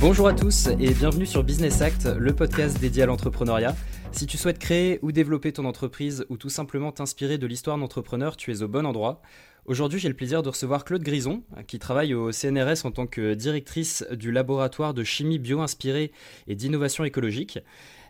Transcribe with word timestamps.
Bonjour 0.00 0.28
à 0.28 0.32
tous 0.32 0.66
et 0.66 0.94
bienvenue 0.94 1.26
sur 1.26 1.44
Business 1.44 1.82
Act, 1.82 2.06
le 2.06 2.34
podcast 2.34 2.80
dédié 2.80 3.02
à 3.02 3.06
l'entrepreneuriat. 3.06 3.76
Si 4.12 4.26
tu 4.26 4.38
souhaites 4.38 4.58
créer 4.58 4.98
ou 5.02 5.12
développer 5.12 5.52
ton 5.52 5.66
entreprise 5.66 6.24
ou 6.30 6.38
tout 6.38 6.48
simplement 6.48 6.90
t'inspirer 6.90 7.36
de 7.36 7.46
l'histoire 7.46 7.76
d'entrepreneur, 7.76 8.38
tu 8.38 8.50
es 8.50 8.62
au 8.62 8.68
bon 8.68 8.86
endroit. 8.86 9.20
Aujourd'hui, 9.66 10.00
j'ai 10.00 10.08
le 10.08 10.14
plaisir 10.14 10.42
de 10.42 10.48
recevoir 10.48 10.86
Claude 10.86 11.02
Grison, 11.02 11.42
qui 11.66 11.78
travaille 11.78 12.14
au 12.14 12.32
CNRS 12.32 12.86
en 12.86 12.92
tant 12.92 13.06
que 13.06 13.34
directrice 13.34 14.06
du 14.10 14.32
laboratoire 14.32 14.94
de 14.94 15.04
chimie 15.04 15.38
bio-inspirée 15.38 16.12
et 16.48 16.54
d'innovation 16.54 17.04
écologique. 17.04 17.58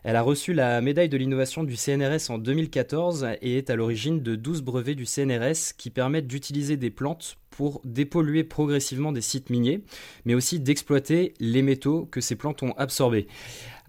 Elle 0.03 0.15
a 0.15 0.23
reçu 0.23 0.53
la 0.53 0.81
médaille 0.81 1.09
de 1.09 1.17
l'innovation 1.17 1.63
du 1.63 1.75
CNRS 1.75 2.31
en 2.31 2.39
2014 2.39 3.27
et 3.43 3.57
est 3.57 3.69
à 3.69 3.75
l'origine 3.75 4.23
de 4.23 4.35
12 4.35 4.63
brevets 4.63 4.95
du 4.95 5.05
CNRS 5.05 5.75
qui 5.77 5.91
permettent 5.91 6.25
d'utiliser 6.25 6.75
des 6.75 6.89
plantes 6.89 7.37
pour 7.51 7.81
dépolluer 7.83 8.43
progressivement 8.43 9.11
des 9.11 9.21
sites 9.21 9.51
miniers, 9.51 9.83
mais 10.25 10.33
aussi 10.33 10.59
d'exploiter 10.59 11.35
les 11.39 11.61
métaux 11.61 12.07
que 12.09 12.19
ces 12.19 12.35
plantes 12.35 12.63
ont 12.63 12.71
absorbés. 12.77 13.27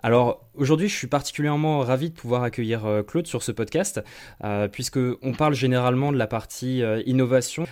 Alors 0.03 0.51
aujourd'hui, 0.55 0.89
je 0.89 0.97
suis 0.97 1.06
particulièrement 1.06 1.79
ravi 1.80 2.11
de 2.11 2.15
pouvoir 2.15 2.42
accueillir 2.42 2.84
euh, 2.84 3.03
Claude 3.03 3.27
sur 3.27 3.42
ce 3.42 3.53
podcast, 3.53 4.03
euh, 4.45 4.67
puisque 4.69 4.98
on 5.23 5.33
parle 5.33 5.55
généralement 5.55 6.12
de 6.12 6.19
la 6.19 6.27
partie 6.27 6.83
euh, 6.83 7.03
innovation. 7.06 7.65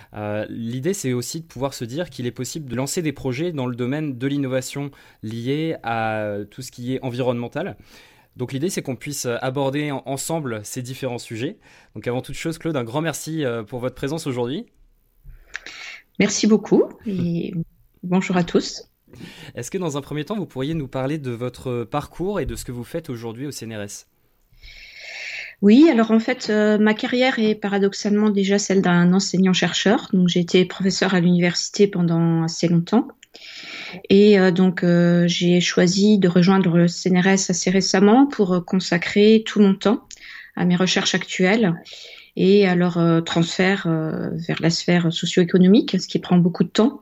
L'idée, 0.49 0.93
c'est 0.93 1.13
aussi 1.13 1.41
de 1.41 1.45
pouvoir 1.45 1.73
se 1.73 1.85
dire 1.85 2.09
qu'il 2.09 2.25
est 2.25 2.31
possible 2.31 2.69
de 2.69 2.75
lancer 2.75 3.01
des 3.01 3.11
projets 3.11 3.51
dans 3.51 3.67
le 3.67 3.75
domaine 3.75 4.17
de 4.17 4.27
l'innovation 4.27 4.89
liée 5.21 5.75
à 5.83 6.37
tout 6.49 6.61
ce 6.61 6.71
qui 6.71 6.95
est 6.95 7.03
environnemental. 7.03 7.75
Donc 8.37 8.53
l'idée, 8.53 8.69
c'est 8.69 8.81
qu'on 8.81 8.95
puisse 8.95 9.27
aborder 9.41 9.91
ensemble 9.91 10.61
ces 10.63 10.81
différents 10.81 11.17
sujets. 11.17 11.57
Donc 11.95 12.07
avant 12.07 12.21
toute 12.21 12.35
chose, 12.35 12.57
Claude, 12.57 12.77
un 12.77 12.83
grand 12.83 13.01
merci 13.01 13.43
pour 13.67 13.79
votre 13.79 13.95
présence 13.95 14.25
aujourd'hui. 14.25 14.67
Merci 16.19 16.47
beaucoup 16.47 16.83
et 17.05 17.53
bonjour 18.03 18.37
à 18.37 18.43
tous. 18.43 18.83
Est-ce 19.55 19.71
que 19.71 19.77
dans 19.77 19.97
un 19.97 20.01
premier 20.01 20.23
temps, 20.23 20.35
vous 20.35 20.45
pourriez 20.45 20.73
nous 20.73 20.87
parler 20.87 21.17
de 21.17 21.31
votre 21.31 21.83
parcours 21.83 22.39
et 22.39 22.45
de 22.45 22.55
ce 22.55 22.63
que 22.65 22.71
vous 22.71 22.83
faites 22.83 23.09
aujourd'hui 23.09 23.47
au 23.47 23.51
CNRS 23.51 24.05
oui, 25.61 25.87
alors 25.91 26.09
en 26.09 26.19
fait, 26.19 26.47
euh, 26.49 26.79
ma 26.79 26.95
carrière 26.95 27.37
est 27.37 27.53
paradoxalement 27.53 28.31
déjà 28.31 28.57
celle 28.57 28.81
d'un 28.81 29.13
enseignant-chercheur. 29.13 30.09
Donc 30.11 30.27
j'ai 30.27 30.39
été 30.39 30.65
professeur 30.65 31.13
à 31.13 31.19
l'université 31.19 31.85
pendant 31.85 32.41
assez 32.41 32.67
longtemps. 32.67 33.07
Et 34.09 34.39
euh, 34.39 34.51
donc 34.51 34.83
euh, 34.83 35.27
j'ai 35.27 35.61
choisi 35.61 36.17
de 36.17 36.27
rejoindre 36.27 36.77
le 36.77 36.87
CNRS 36.87 37.49
assez 37.49 37.69
récemment 37.69 38.27
pour 38.27 38.63
consacrer 38.65 39.43
tout 39.45 39.61
mon 39.61 39.75
temps 39.75 40.07
à 40.55 40.65
mes 40.65 40.75
recherches 40.75 41.15
actuelles 41.15 41.75
et 42.35 42.67
à 42.67 42.75
leur 42.75 43.23
transfert 43.25 43.87
vers 43.87 44.61
la 44.61 44.69
sphère 44.69 45.11
socio-économique, 45.11 45.97
ce 45.99 46.07
qui 46.07 46.19
prend 46.19 46.37
beaucoup 46.37 46.63
de 46.63 46.69
temps 46.69 47.01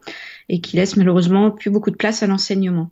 et 0.49 0.59
qui 0.59 0.75
laisse 0.75 0.97
malheureusement 0.97 1.51
plus 1.51 1.69
beaucoup 1.69 1.91
de 1.91 1.95
place 1.95 2.23
à 2.23 2.27
l'enseignement. 2.27 2.89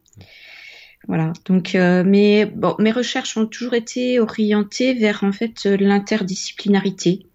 Voilà. 1.08 1.32
Donc, 1.46 1.76
euh, 1.76 2.04
mais 2.06 2.46
bon, 2.46 2.76
mes 2.80 2.92
recherches 2.92 3.38
ont 3.38 3.46
toujours 3.46 3.74
été 3.74 4.20
orientées 4.20 4.94
vers 4.94 5.24
en 5.24 5.32
fait 5.32 5.66
l'interdisciplinarité. 5.66 7.26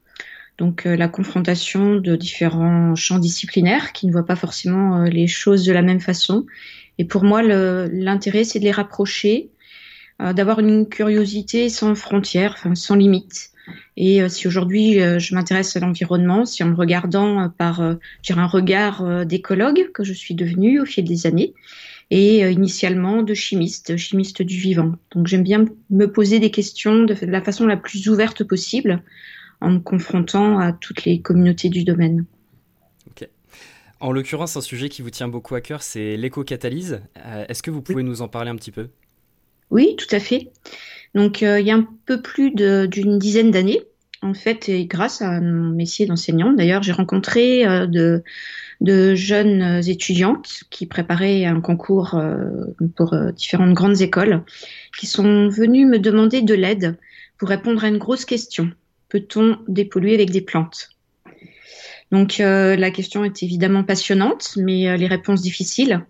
Donc, 0.63 0.87
euh, 0.87 0.95
la 0.95 1.09
confrontation 1.09 1.97
de 1.97 2.15
différents 2.15 2.95
champs 2.95 3.19
disciplinaires 3.19 3.93
qui 3.93 4.07
ne 4.07 4.13
voient 4.13 4.25
pas 4.25 4.37
forcément 4.37 5.01
euh, 5.01 5.05
les 5.07 5.27
choses 5.27 5.65
de 5.65 5.73
la 5.73 5.83
même 5.83 5.99
façon. 5.99 6.47
Et 6.99 7.05
pour 7.05 7.25
moi, 7.25 7.43
l'intérêt, 7.43 8.45
c'est 8.45 8.61
de 8.61 8.65
les 8.65 8.71
rapprocher, 8.71 9.51
d'avoir 10.21 10.61
une 10.61 10.87
curiosité 10.87 11.69
sans 11.69 11.97
frontières, 11.97 12.63
sans 12.75 12.95
limites. 12.95 13.51
Et 13.97 14.29
si 14.29 14.47
aujourd'hui 14.47 14.99
je 15.19 15.35
m'intéresse 15.35 15.75
à 15.75 15.81
l'environnement, 15.81 16.45
c'est 16.45 16.63
en 16.63 16.69
me 16.69 16.77
regardant 16.77 17.49
par 17.49 17.81
un 17.81 18.47
regard 18.47 19.25
d'écologue 19.25 19.91
que 19.95 20.05
je 20.05 20.13
suis 20.13 20.35
devenue 20.35 20.81
au 20.81 20.85
fil 20.85 21.05
des 21.05 21.27
années, 21.27 21.55
et 22.13 22.45
euh, 22.45 22.51
initialement 22.51 23.23
de 23.23 23.33
chimiste, 23.33 23.97
chimiste 23.97 24.43
du 24.43 24.59
vivant. 24.59 24.93
Donc 25.15 25.27
j'aime 25.27 25.43
bien 25.43 25.65
me 25.89 26.13
poser 26.13 26.41
des 26.41 26.51
questions 26.51 27.05
de 27.05 27.17
la 27.23 27.41
façon 27.41 27.67
la 27.67 27.79
plus 27.79 28.07
ouverte 28.11 28.45
possible 28.45 29.03
en 29.63 29.71
me 29.71 29.79
confrontant 29.79 30.59
à 30.59 30.73
toutes 30.73 31.05
les 31.05 31.21
communautés 31.21 31.69
du 31.69 31.85
domaine. 31.85 32.25
En 34.01 34.11
l'occurrence, 34.11 34.57
un 34.57 34.61
sujet 34.61 34.89
qui 34.89 35.01
vous 35.01 35.11
tient 35.11 35.29
beaucoup 35.29 35.55
à 35.55 35.61
cœur, 35.61 35.81
c'est 35.81 36.17
l'éco-catalyse. 36.17 37.03
Euh, 37.25 37.45
est-ce 37.49 37.63
que 37.63 37.71
vous 37.71 37.83
pouvez 37.83 38.03
nous 38.03 38.21
en 38.21 38.27
parler 38.27 38.51
un 38.51 38.57
petit 38.57 38.73
peu? 38.73 38.89
Oui, 39.71 39.95
tout 39.97 40.13
à 40.13 40.19
fait. 40.19 40.51
Donc 41.15 41.45
euh, 41.45 41.61
il 41.61 41.67
y 41.69 41.71
a 41.71 41.77
un 41.77 41.87
peu 42.05 42.21
plus 42.21 42.51
d'une 42.51 43.21
dizaine 43.21 43.53
d'années, 43.53 43.81
en 44.21 44.35
fait, 44.35 44.69
et 44.69 44.87
grâce 44.87 45.23
à 45.23 45.41
mon 45.41 45.71
métier 45.71 46.07
d'enseignant, 46.07 46.53
d'ailleurs, 46.53 46.83
j'ai 46.83 46.91
rencontré 46.91 47.65
de 47.87 48.25
de 48.83 49.15
jeunes 49.15 49.81
étudiantes 49.87 50.65
qui 50.71 50.87
préparaient 50.87 51.45
un 51.45 51.61
concours 51.61 52.17
euh, 52.17 52.35
pour 52.97 53.15
euh, 53.15 53.31
différentes 53.31 53.75
grandes 53.75 54.01
écoles, 54.03 54.43
qui 54.99 55.07
sont 55.07 55.49
venues 55.49 55.87
me 55.87 55.99
demander 55.99 56.43
de 56.43 56.55
l'aide 56.55 56.99
pour 57.39 57.49
répondre 57.49 57.85
à 57.85 57.89
une 57.89 57.99
grosse 57.99 58.25
question. 58.25 58.71
Peut-on 59.13 59.59
dépolluer 59.69 60.15
avec 60.15 60.31
des 60.31 60.41
plantes? 60.41 60.89
Donc 62.11 62.41
euh, 62.41 62.77
la 62.77 62.91
question 62.91 63.25
est 63.25 63.43
évidemment 63.43 63.85
passionnante, 63.85 64.55
mais 64.57 64.97
les 64.97 65.07
réponses 65.07 65.43
difficiles. 65.43 66.05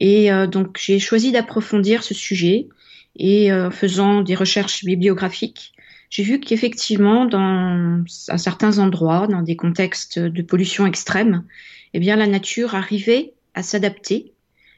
Et 0.00 0.30
donc 0.46 0.78
j'ai 0.80 0.98
choisi 0.98 1.32
d'approfondir 1.32 2.04
ce 2.04 2.14
sujet 2.14 2.68
et 3.16 3.50
faisant 3.72 4.22
des 4.22 4.36
recherches 4.36 4.84
bibliographiques, 4.84 5.72
j'ai 6.10 6.22
vu 6.22 6.40
qu'effectivement, 6.40 7.26
dans 7.26 8.02
certains 8.06 8.78
endroits, 8.78 9.26
dans 9.26 9.42
des 9.42 9.56
contextes 9.56 10.18
de 10.18 10.42
pollution 10.42 10.86
extrême, 10.86 11.44
eh 11.92 12.00
bien, 12.00 12.16
la 12.16 12.26
nature 12.26 12.74
arrivait 12.74 13.34
à 13.54 13.62
s'adapter 13.62 14.32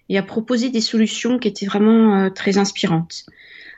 et 0.09 0.19
à 0.19 0.22
proposer 0.22 0.70
des 0.70 0.80
solutions 0.80 1.38
qui 1.38 1.48
étaient 1.48 1.66
vraiment 1.66 2.16
euh, 2.16 2.30
très 2.30 2.59
inspirantes. 2.59 3.26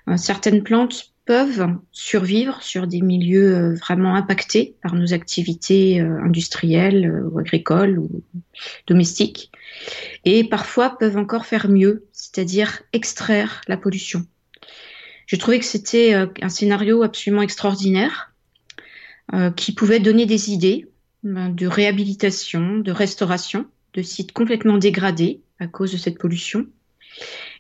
Euh, 0.08 0.16
certaines 0.16 0.62
plantes 0.62 1.11
peuvent 1.24 1.68
survivre 1.92 2.62
sur 2.62 2.86
des 2.86 3.00
milieux 3.00 3.54
euh, 3.54 3.74
vraiment 3.74 4.14
impactés 4.14 4.76
par 4.82 4.94
nos 4.94 5.12
activités 5.12 6.00
industrielles 6.00 7.24
ou 7.30 7.38
agricoles 7.38 7.98
ou 7.98 8.22
domestiques 8.86 9.50
et 10.24 10.44
parfois 10.44 10.98
peuvent 10.98 11.16
encore 11.16 11.46
faire 11.46 11.68
mieux, 11.68 12.06
c'est-à-dire 12.12 12.82
extraire 12.92 13.60
la 13.68 13.76
pollution. 13.76 14.26
J'ai 15.26 15.38
trouvé 15.38 15.58
que 15.58 15.64
c'était 15.64 16.14
un 16.14 16.48
scénario 16.48 17.02
absolument 17.02 17.42
extraordinaire 17.42 18.34
qui 19.56 19.72
pouvait 19.72 20.00
donner 20.00 20.26
des 20.26 20.50
idées 20.50 20.90
ben, 21.22 21.48
de 21.48 21.66
réhabilitation, 21.66 22.78
de 22.78 22.92
restauration 22.92 23.66
de 23.94 24.02
sites 24.02 24.32
complètement 24.32 24.78
dégradés 24.78 25.42
à 25.58 25.66
cause 25.66 25.92
de 25.92 25.96
cette 25.96 26.18
pollution. 26.18 26.66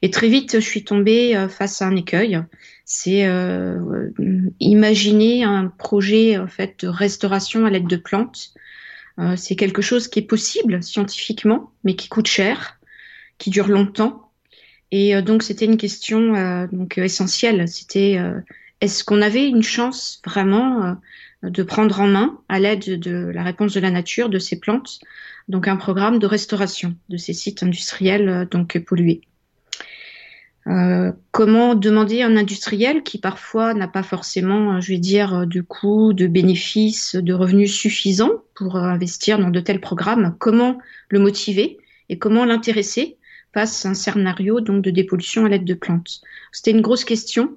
Et 0.02 0.10
très 0.10 0.28
vite, 0.28 0.54
je 0.54 0.64
suis 0.64 0.84
tombée 0.84 1.36
euh, 1.36 1.48
face 1.48 1.82
à 1.82 1.86
un 1.86 1.96
écueil. 1.96 2.40
C'est 2.84 3.24
euh, 3.26 4.10
imaginer 4.60 5.44
un 5.44 5.68
projet 5.68 6.38
en 6.38 6.48
fait 6.48 6.80
de 6.80 6.88
restauration 6.88 7.64
à 7.64 7.70
l'aide 7.70 7.86
de 7.86 7.96
plantes. 7.96 8.52
Euh, 9.18 9.36
c'est 9.36 9.56
quelque 9.56 9.82
chose 9.82 10.08
qui 10.08 10.18
est 10.18 10.26
possible 10.26 10.82
scientifiquement, 10.82 11.72
mais 11.84 11.94
qui 11.94 12.08
coûte 12.08 12.26
cher, 12.26 12.80
qui 13.38 13.50
dure 13.50 13.68
longtemps. 13.68 14.30
Et 14.90 15.14
euh, 15.14 15.22
donc 15.22 15.42
c'était 15.42 15.66
une 15.66 15.76
question 15.76 16.34
euh, 16.34 16.66
donc 16.72 16.98
essentielle. 16.98 17.68
C'était 17.68 18.18
est-ce 18.80 19.04
qu'on 19.04 19.22
avait 19.22 19.46
une 19.46 19.62
chance 19.62 20.20
vraiment 20.24 20.96
de 21.42 21.62
prendre 21.62 22.00
en 22.00 22.06
main, 22.06 22.40
à 22.48 22.60
l'aide 22.60 23.00
de 23.00 23.30
la 23.34 23.42
réponse 23.42 23.74
de 23.74 23.80
la 23.80 23.90
nature, 23.90 24.28
de 24.28 24.38
ces 24.38 24.58
plantes, 24.60 25.00
donc 25.48 25.66
un 25.66 25.76
programme 25.76 26.18
de 26.18 26.26
restauration 26.26 26.96
de 27.08 27.16
ces 27.16 27.32
sites 27.32 27.62
industriels 27.62 28.28
euh, 28.28 28.44
donc 28.44 28.78
pollués? 28.78 29.22
Euh, 30.68 31.12
comment 31.32 31.74
demander 31.74 32.22
un 32.22 32.36
industriel 32.36 33.02
qui 33.02 33.18
parfois 33.18 33.74
n'a 33.74 33.88
pas 33.88 34.02
forcément, 34.02 34.80
je 34.80 34.92
vais 34.92 34.98
dire, 34.98 35.46
de 35.46 35.60
coûts, 35.60 36.12
de 36.12 36.26
bénéfices, 36.26 37.16
de 37.16 37.32
revenus 37.32 37.74
suffisants 37.74 38.42
pour 38.54 38.76
investir 38.76 39.38
dans 39.38 39.50
de 39.50 39.60
tels 39.60 39.80
programmes, 39.80 40.36
comment 40.38 40.78
le 41.08 41.18
motiver 41.18 41.78
et 42.08 42.18
comment 42.18 42.44
l'intéresser 42.44 43.16
face 43.52 43.84
à 43.84 43.90
un 43.90 43.94
scénario 43.94 44.60
donc 44.60 44.82
de 44.82 44.90
dépollution 44.90 45.44
à 45.44 45.48
l'aide 45.48 45.64
de 45.64 45.74
plantes? 45.74 46.20
C'était 46.52 46.70
une 46.70 46.80
grosse 46.80 47.04
question 47.04 47.56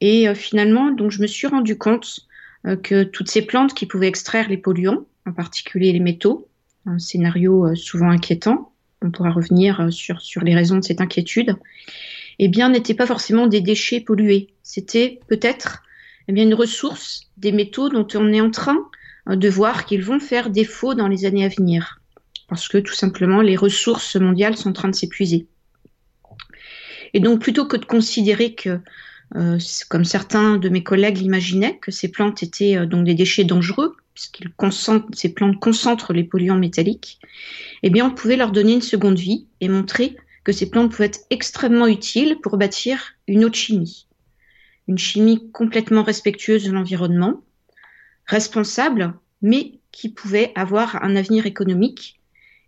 et 0.00 0.28
euh, 0.28 0.34
finalement 0.34 0.90
donc 0.90 1.12
je 1.12 1.22
me 1.22 1.26
suis 1.26 1.46
rendu 1.46 1.78
compte 1.78 2.26
euh, 2.66 2.76
que 2.76 3.04
toutes 3.04 3.30
ces 3.30 3.42
plantes 3.42 3.74
qui 3.74 3.86
pouvaient 3.86 4.08
extraire 4.08 4.48
les 4.48 4.56
polluants, 4.56 5.04
en 5.26 5.32
particulier 5.32 5.92
les 5.92 6.00
métaux, 6.00 6.48
un 6.86 6.98
scénario 6.98 7.66
euh, 7.66 7.74
souvent 7.74 8.10
inquiétant, 8.10 8.72
on 9.02 9.10
pourra 9.10 9.30
revenir 9.30 9.80
euh, 9.80 9.90
sur, 9.90 10.22
sur 10.22 10.42
les 10.42 10.54
raisons 10.54 10.76
de 10.76 10.84
cette 10.84 11.00
inquiétude, 11.00 11.56
eh 12.38 12.48
bien, 12.48 12.68
n'étaient 12.68 12.94
pas 12.94 13.06
forcément 13.06 13.46
des 13.46 13.60
déchets 13.60 14.00
pollués. 14.00 14.48
C'était 14.62 15.20
peut-être 15.28 15.82
eh 16.28 16.32
bien 16.32 16.44
une 16.44 16.54
ressource 16.54 17.30
des 17.36 17.52
métaux 17.52 17.88
dont 17.88 18.06
on 18.14 18.32
est 18.32 18.40
en 18.40 18.50
train 18.50 18.78
de 19.26 19.48
voir 19.48 19.86
qu'ils 19.86 20.02
vont 20.02 20.20
faire 20.20 20.50
défaut 20.50 20.94
dans 20.94 21.08
les 21.08 21.24
années 21.24 21.44
à 21.44 21.48
venir, 21.48 22.00
parce 22.48 22.68
que 22.68 22.78
tout 22.78 22.94
simplement 22.94 23.40
les 23.40 23.56
ressources 23.56 24.16
mondiales 24.16 24.56
sont 24.56 24.70
en 24.70 24.74
train 24.74 24.88
de 24.88 24.94
s'épuiser. 24.94 25.46
Et 27.14 27.20
donc, 27.20 27.40
plutôt 27.40 27.66
que 27.66 27.76
de 27.76 27.84
considérer 27.84 28.54
que 28.54 28.80
euh, 29.36 29.58
comme 29.88 30.04
certains 30.04 30.58
de 30.58 30.68
mes 30.68 30.82
collègues 30.82 31.18
l'imaginaient, 31.18 31.78
que 31.78 31.90
ces 31.90 32.08
plantes 32.08 32.42
étaient 32.42 32.76
euh, 32.76 32.86
donc 32.86 33.04
des 33.04 33.14
déchets 33.14 33.44
dangereux, 33.44 33.96
puisqu'ils 34.14 34.50
ces 35.14 35.32
plantes 35.32 35.58
concentrent 35.58 36.12
les 36.12 36.24
polluants 36.24 36.58
métalliques, 36.58 37.18
eh 37.82 37.90
bien, 37.90 38.06
on 38.06 38.10
pouvait 38.10 38.36
leur 38.36 38.52
donner 38.52 38.74
une 38.74 38.82
seconde 38.82 39.18
vie 39.18 39.46
et 39.60 39.68
montrer 39.68 40.16
que 40.44 40.52
ces 40.52 40.68
plantes 40.68 40.92
pouvaient 40.92 41.06
être 41.06 41.24
extrêmement 41.30 41.86
utiles 41.86 42.38
pour 42.42 42.56
bâtir 42.56 43.14
une 43.26 43.44
autre 43.44 43.56
chimie. 43.56 44.06
Une 44.86 44.98
chimie 44.98 45.50
complètement 45.50 46.02
respectueuse 46.02 46.64
de 46.64 46.72
l'environnement, 46.72 47.42
responsable, 48.26 49.14
mais 49.40 49.80
qui 49.90 50.10
pouvait 50.10 50.52
avoir 50.54 51.02
un 51.02 51.16
avenir 51.16 51.46
économique. 51.46 52.20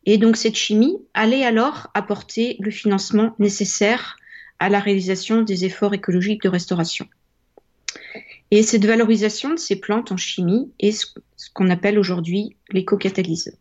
Et 0.06 0.18
donc 0.18 0.36
cette 0.36 0.56
chimie 0.56 0.96
allait 1.14 1.44
alors 1.44 1.88
apporter 1.94 2.56
le 2.60 2.70
financement 2.70 3.34
nécessaire 3.38 4.16
à 4.58 4.68
la 4.68 4.80
réalisation 4.80 5.42
des 5.42 5.64
efforts 5.64 5.94
écologiques 5.94 6.42
de 6.42 6.48
restauration. 6.48 7.06
Et 8.50 8.62
cette 8.62 8.84
valorisation 8.84 9.50
de 9.50 9.58
ces 9.58 9.76
plantes 9.76 10.12
en 10.12 10.16
chimie 10.16 10.70
est 10.78 10.92
ce 10.92 11.50
qu'on 11.52 11.68
appelle 11.68 11.98
aujourd'hui 11.98 12.56
l'éco-catalyse. 12.70 13.58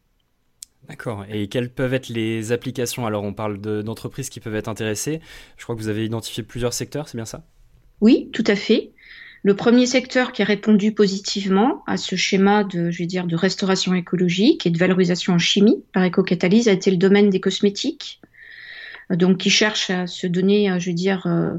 D'accord. 0.88 1.26
Et 1.30 1.48
quelles 1.48 1.72
peuvent 1.72 1.94
être 1.94 2.10
les 2.10 2.52
applications? 2.52 3.06
Alors, 3.06 3.24
on 3.24 3.34
parle 3.34 3.60
d'entreprises 3.60 4.30
qui 4.30 4.40
peuvent 4.40 4.56
être 4.56 4.68
intéressées. 4.68 5.20
Je 5.58 5.64
crois 5.64 5.76
que 5.76 5.82
vous 5.82 5.88
avez 5.88 6.06
identifié 6.06 6.44
plusieurs 6.44 6.74
secteurs, 6.74 7.08
c'est 7.08 7.18
bien 7.18 7.26
ça? 7.26 7.46
Oui, 8.02 8.30
tout 8.34 8.44
à 8.48 8.56
fait. 8.56 8.92
Le 9.44 9.56
premier 9.56 9.86
secteur 9.86 10.32
qui 10.32 10.42
a 10.42 10.46
répondu 10.46 10.92
positivement 10.92 11.84
à 11.86 11.98
ce 11.98 12.16
schéma 12.16 12.64
de, 12.64 12.90
je 12.90 12.98
vais 13.00 13.06
dire, 13.06 13.28
de 13.28 13.36
restauration 13.36 13.94
écologique 13.94 14.66
et 14.66 14.72
de 14.72 14.78
valorisation 14.78 15.34
en 15.34 15.40
chimie 15.40 15.84
par 15.94 16.04
éco-catalyse 16.04 16.68
a 16.68 16.72
été 16.72 16.92
le 16.92 16.98
domaine 16.98 17.30
des 17.30 17.40
cosmétiques. 17.40 18.22
Donc, 19.12 19.38
qui 19.38 19.52
cherche 19.52 19.92
à 19.92 20.08
se 20.08 20.26
donner, 20.26 20.80
je 20.80 20.90
veux 20.90 20.96
dire, 20.96 21.28
euh, 21.28 21.52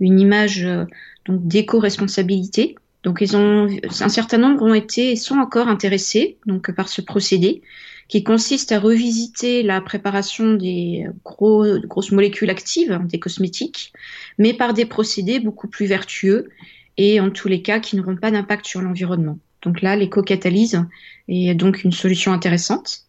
une 0.00 0.18
image 0.18 0.64
euh, 0.64 0.84
d'éco-responsabilité. 1.28 2.76
Donc, 3.04 3.20
ils 3.20 3.36
ont, 3.36 3.68
un 4.00 4.08
certain 4.08 4.38
nombre 4.38 4.62
ont 4.62 4.74
été 4.74 5.12
et 5.12 5.16
sont 5.16 5.36
encore 5.36 5.68
intéressés 5.68 6.38
donc 6.46 6.72
par 6.72 6.88
ce 6.88 7.00
procédé 7.00 7.62
qui 8.08 8.22
consiste 8.22 8.72
à 8.72 8.80
revisiter 8.80 9.62
la 9.62 9.80
préparation 9.80 10.54
des 10.54 11.06
gros, 11.24 11.64
grosses 11.84 12.12
molécules 12.12 12.50
actives 12.50 12.92
hein, 12.92 13.04
des 13.04 13.18
cosmétiques, 13.18 13.92
mais 14.38 14.52
par 14.52 14.74
des 14.74 14.84
procédés 14.84 15.40
beaucoup 15.40 15.68
plus 15.68 15.86
vertueux 15.86 16.48
et 16.96 17.20
en 17.20 17.30
tous 17.30 17.48
les 17.48 17.62
cas 17.62 17.80
qui 17.80 17.96
n'auront 17.96 18.16
pas 18.16 18.30
d'impact 18.30 18.66
sur 18.66 18.82
l'environnement. 18.82 19.38
Donc 19.62 19.80
là, 19.80 19.96
l'éco-catalyse 19.96 20.84
est 21.28 21.54
donc 21.54 21.84
une 21.84 21.92
solution 21.92 22.32
intéressante. 22.32 23.00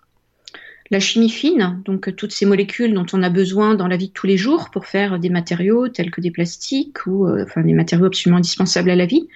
La 0.92 1.00
chimie 1.00 1.30
fine, 1.30 1.82
donc 1.84 2.16
toutes 2.16 2.32
ces 2.32 2.46
molécules 2.46 2.94
dont 2.94 3.08
on 3.12 3.24
a 3.24 3.30
besoin 3.30 3.74
dans 3.74 3.88
la 3.88 3.98
vie 3.98 4.10
de 4.10 4.14
tous 4.14 4.28
les 4.28 4.38
jours 4.38 4.70
pour 4.70 4.86
faire 4.86 5.20
des 5.20 5.30
matériaux 5.30 5.88
tels 5.90 6.12
que 6.12 6.22
des 6.22 6.30
plastiques 6.30 7.06
ou 7.08 7.28
euh, 7.28 7.44
enfin 7.44 7.62
des 7.62 7.74
matériaux 7.74 8.06
absolument 8.06 8.38
indispensables 8.38 8.92
à 8.92 8.96
la 8.96 9.08
vie, 9.08 9.28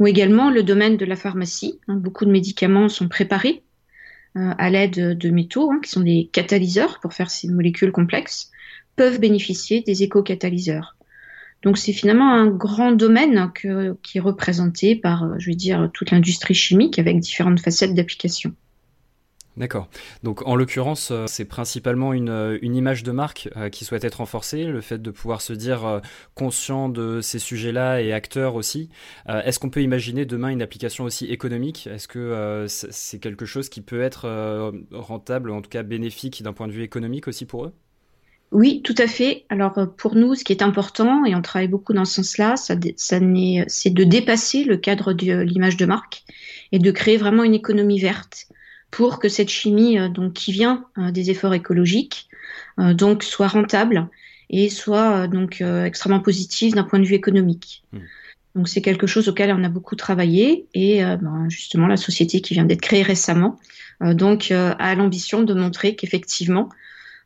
ou 0.00 0.06
également 0.06 0.50
le 0.50 0.64
domaine 0.64 0.96
de 0.96 1.04
la 1.04 1.14
pharmacie. 1.14 1.78
Hein, 1.86 1.94
beaucoup 1.94 2.24
de 2.24 2.32
médicaments 2.32 2.88
sont 2.88 3.06
préparés 3.06 3.62
euh, 4.36 4.54
à 4.58 4.70
l'aide 4.70 5.16
de 5.16 5.30
métaux, 5.30 5.70
hein, 5.70 5.78
qui 5.84 5.90
sont 5.90 6.00
des 6.00 6.28
catalyseurs 6.32 6.98
pour 7.00 7.12
faire 7.12 7.30
ces 7.30 7.46
molécules 7.46 7.92
complexes, 7.92 8.50
peuvent 8.96 9.20
bénéficier 9.20 9.82
des 9.82 10.02
éco-catalyseurs. 10.02 10.96
Donc 11.62 11.76
c'est 11.76 11.92
finalement 11.92 12.32
un 12.32 12.46
grand 12.46 12.92
domaine 12.92 13.52
qui 13.54 14.18
est 14.18 14.20
représenté 14.20 14.96
par, 14.96 15.24
euh, 15.24 15.34
je 15.38 15.50
vais 15.50 15.56
dire, 15.56 15.90
toute 15.92 16.10
l'industrie 16.10 16.54
chimique 16.54 16.98
avec 16.98 17.20
différentes 17.20 17.60
facettes 17.60 17.94
d'application. 17.94 18.54
D'accord. 19.56 19.88
Donc 20.22 20.46
en 20.46 20.54
l'occurrence, 20.54 21.10
euh, 21.10 21.24
c'est 21.26 21.44
principalement 21.44 22.12
une, 22.12 22.28
euh, 22.28 22.58
une, 22.62 22.76
image 22.76 23.02
de 23.02 23.10
marque 23.10 23.48
euh, 23.56 23.68
qui 23.68 23.84
souhaite 23.84 24.04
être 24.04 24.16
renforcée, 24.16 24.64
le 24.64 24.80
fait 24.80 25.02
de 25.02 25.10
pouvoir 25.10 25.42
se 25.42 25.52
dire 25.52 26.00
conscient 26.34 26.88
de 26.88 27.20
ces 27.20 27.38
sujets-là 27.40 28.00
et 28.00 28.12
acteur 28.12 28.54
aussi. 28.54 28.88
Est-ce 29.28 29.58
qu'on 29.58 29.70
peut 29.70 29.82
imaginer 29.82 30.24
demain 30.24 30.48
une 30.48 30.62
application 30.62 31.04
aussi 31.04 31.26
économique? 31.26 31.86
Est-ce 31.86 32.08
que 32.08 32.66
c'est 32.68 33.18
quelque 33.18 33.44
chose 33.44 33.68
qui 33.68 33.80
peut 33.80 34.00
être 34.00 34.72
rentable, 34.92 35.50
en 35.50 35.60
tout 35.62 35.70
cas 35.70 35.82
bénéfique 35.82 36.42
d'un 36.42 36.52
point 36.52 36.68
de 36.68 36.72
vue 36.72 36.82
économique 36.82 37.28
aussi 37.28 37.44
pour 37.44 37.66
eux? 37.66 37.72
Oui, 38.52 38.82
tout 38.82 38.94
à 38.98 39.06
fait. 39.06 39.44
Alors 39.48 39.74
pour 39.96 40.14
nous, 40.14 40.34
ce 40.34 40.44
qui 40.44 40.52
est 40.52 40.62
important, 40.62 41.24
et 41.24 41.34
on 41.34 41.42
travaille 41.42 41.68
beaucoup 41.68 41.92
dans 41.92 42.04
ce 42.04 42.22
sens-là, 42.22 42.54
c'est 42.56 42.78
de 42.78 44.04
dépasser 44.04 44.64
le 44.64 44.76
cadre 44.76 45.12
de 45.12 45.40
l'image 45.42 45.76
de 45.76 45.86
marque 45.86 46.24
et 46.72 46.78
de 46.78 46.90
créer 46.90 47.16
vraiment 47.16 47.44
une 47.44 47.54
économie 47.54 48.00
verte 48.00 48.48
pour 48.90 49.18
que 49.18 49.28
cette 49.28 49.48
chimie 49.48 49.98
euh, 49.98 50.08
donc 50.08 50.32
qui 50.32 50.52
vient 50.52 50.84
euh, 50.98 51.10
des 51.10 51.30
efforts 51.30 51.54
écologiques 51.54 52.28
euh, 52.78 52.94
donc 52.94 53.22
soit 53.22 53.48
rentable 53.48 54.08
et 54.52 54.68
soit 54.68 55.28
donc 55.28 55.60
extrêmement 55.60 56.18
positive 56.18 56.74
d'un 56.74 56.82
point 56.82 56.98
de 56.98 57.04
vue 57.04 57.14
économique. 57.14 57.84
Hmm. 57.92 58.00
Donc 58.56 58.68
c'est 58.68 58.82
quelque 58.82 59.06
chose 59.06 59.28
auquel 59.28 59.52
on 59.52 59.62
a 59.62 59.68
beaucoup 59.68 59.94
travaillé 59.94 60.66
et 60.74 61.02
ben, 61.02 61.46
justement 61.48 61.86
la 61.86 61.96
société 61.96 62.40
qui 62.40 62.54
vient 62.54 62.64
d'être 62.64 62.80
créée 62.80 63.04
récemment 63.04 63.60
donc 64.00 64.50
a 64.50 64.94
l'ambition 64.96 65.44
de 65.44 65.54
montrer 65.54 65.94
qu'effectivement 65.94 66.68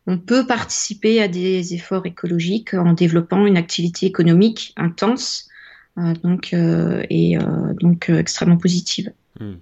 on 0.06 0.18
peut 0.18 0.46
participer 0.46 1.22
à 1.22 1.28
des 1.28 1.72
efforts 1.72 2.04
écologiques 2.04 2.74
en 2.74 2.92
développant 2.92 3.46
une 3.46 3.56
activité 3.56 4.04
économique 4.04 4.74
intense 4.76 5.48
donc 5.96 6.52
et 6.52 7.38
donc 7.80 8.10
extrêmement 8.10 8.58
positive. 8.58 9.14
Hmm. 9.40 9.54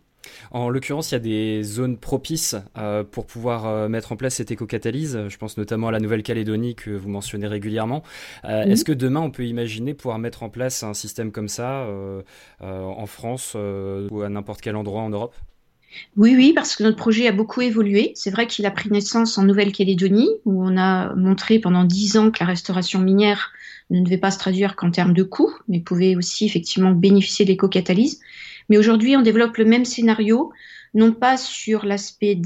En 0.51 0.69
l'occurrence, 0.69 1.11
il 1.11 1.15
y 1.15 1.17
a 1.17 1.21
des 1.21 1.63
zones 1.63 1.97
propices 1.97 2.57
euh, 2.79 3.05
pour 3.05 3.27
pouvoir 3.27 3.67
euh, 3.67 3.89
mettre 3.89 4.13
en 4.13 4.17
place 4.17 4.35
cette 4.35 4.51
éco-catalyse. 4.51 5.29
Je 5.29 5.37
pense 5.37 5.57
notamment 5.57 5.89
à 5.89 5.93
la 5.93 6.01
Nouvelle-Calédonie 6.01 6.75
que 6.75 6.91
vous 6.91 7.09
mentionnez 7.09 7.47
régulièrement. 7.47 8.03
Euh, 8.45 8.65
est-ce 8.65 8.85
que 8.85 8.93
demain, 8.93 9.21
on 9.21 9.31
peut 9.31 9.47
imaginer 9.47 9.95
pouvoir 9.95 10.19
mettre 10.19 10.43
en 10.43 10.49
place 10.49 10.83
un 10.83 10.95
système 10.95 11.33
comme 11.33 11.49
ça 11.49 11.87
en 12.61 13.07
France 13.07 13.55
ou 13.55 14.23
à 14.23 14.29
n'importe 14.29 14.61
quel 14.61 14.77
endroit 14.77 15.03
en 15.03 15.11
Europe? 15.11 15.35
Oui, 16.17 16.35
oui, 16.37 16.53
parce 16.55 16.77
que 16.77 16.83
notre 16.83 16.97
projet 16.97 17.27
a 17.29 17.33
beaucoup 17.33 17.61
évolué. 17.61 18.13
C'est 18.15 18.31
vrai 18.31 18.47
qu'il 18.47 18.65
a 18.67 18.71
pris 18.71 18.91
naissance 18.91 19.37
en 19.39 19.43
Nouvelle-Calédonie, 19.43 20.31
où 20.45 20.65
on 20.65 20.77
a 20.77 21.15
montré 21.15 21.59
pendant 21.59 21.85
dix 21.85 22.17
ans 22.17 22.31
que 22.31 22.39
la 22.41 22.47
restauration 22.47 23.01
minière 23.01 23.53
ne 23.91 24.01
devait 24.03 24.19
pas 24.19 24.31
se 24.31 24.39
traduire 24.39 24.77
qu'en 24.77 24.91
termes 24.91 25.13
de 25.13 25.23
coûts, 25.23 25.53
mais 25.69 25.81
pouvait 25.81 26.17
aussi 26.17 26.47
effectivement 26.47 26.93
bénéficier 26.93 27.45
de 27.45 27.51
l'éco-catalyse. 27.51 28.21
Mais 28.73 28.79
aujourd'hui, 28.79 29.15
on 29.19 29.21
développe 29.21 29.59
le 29.59 29.67
même 29.67 29.85
scénario, 29.85 30.51
non 30.95 31.13
pas 31.13 31.37
sur 31.37 31.85
l'aspect 31.85 32.41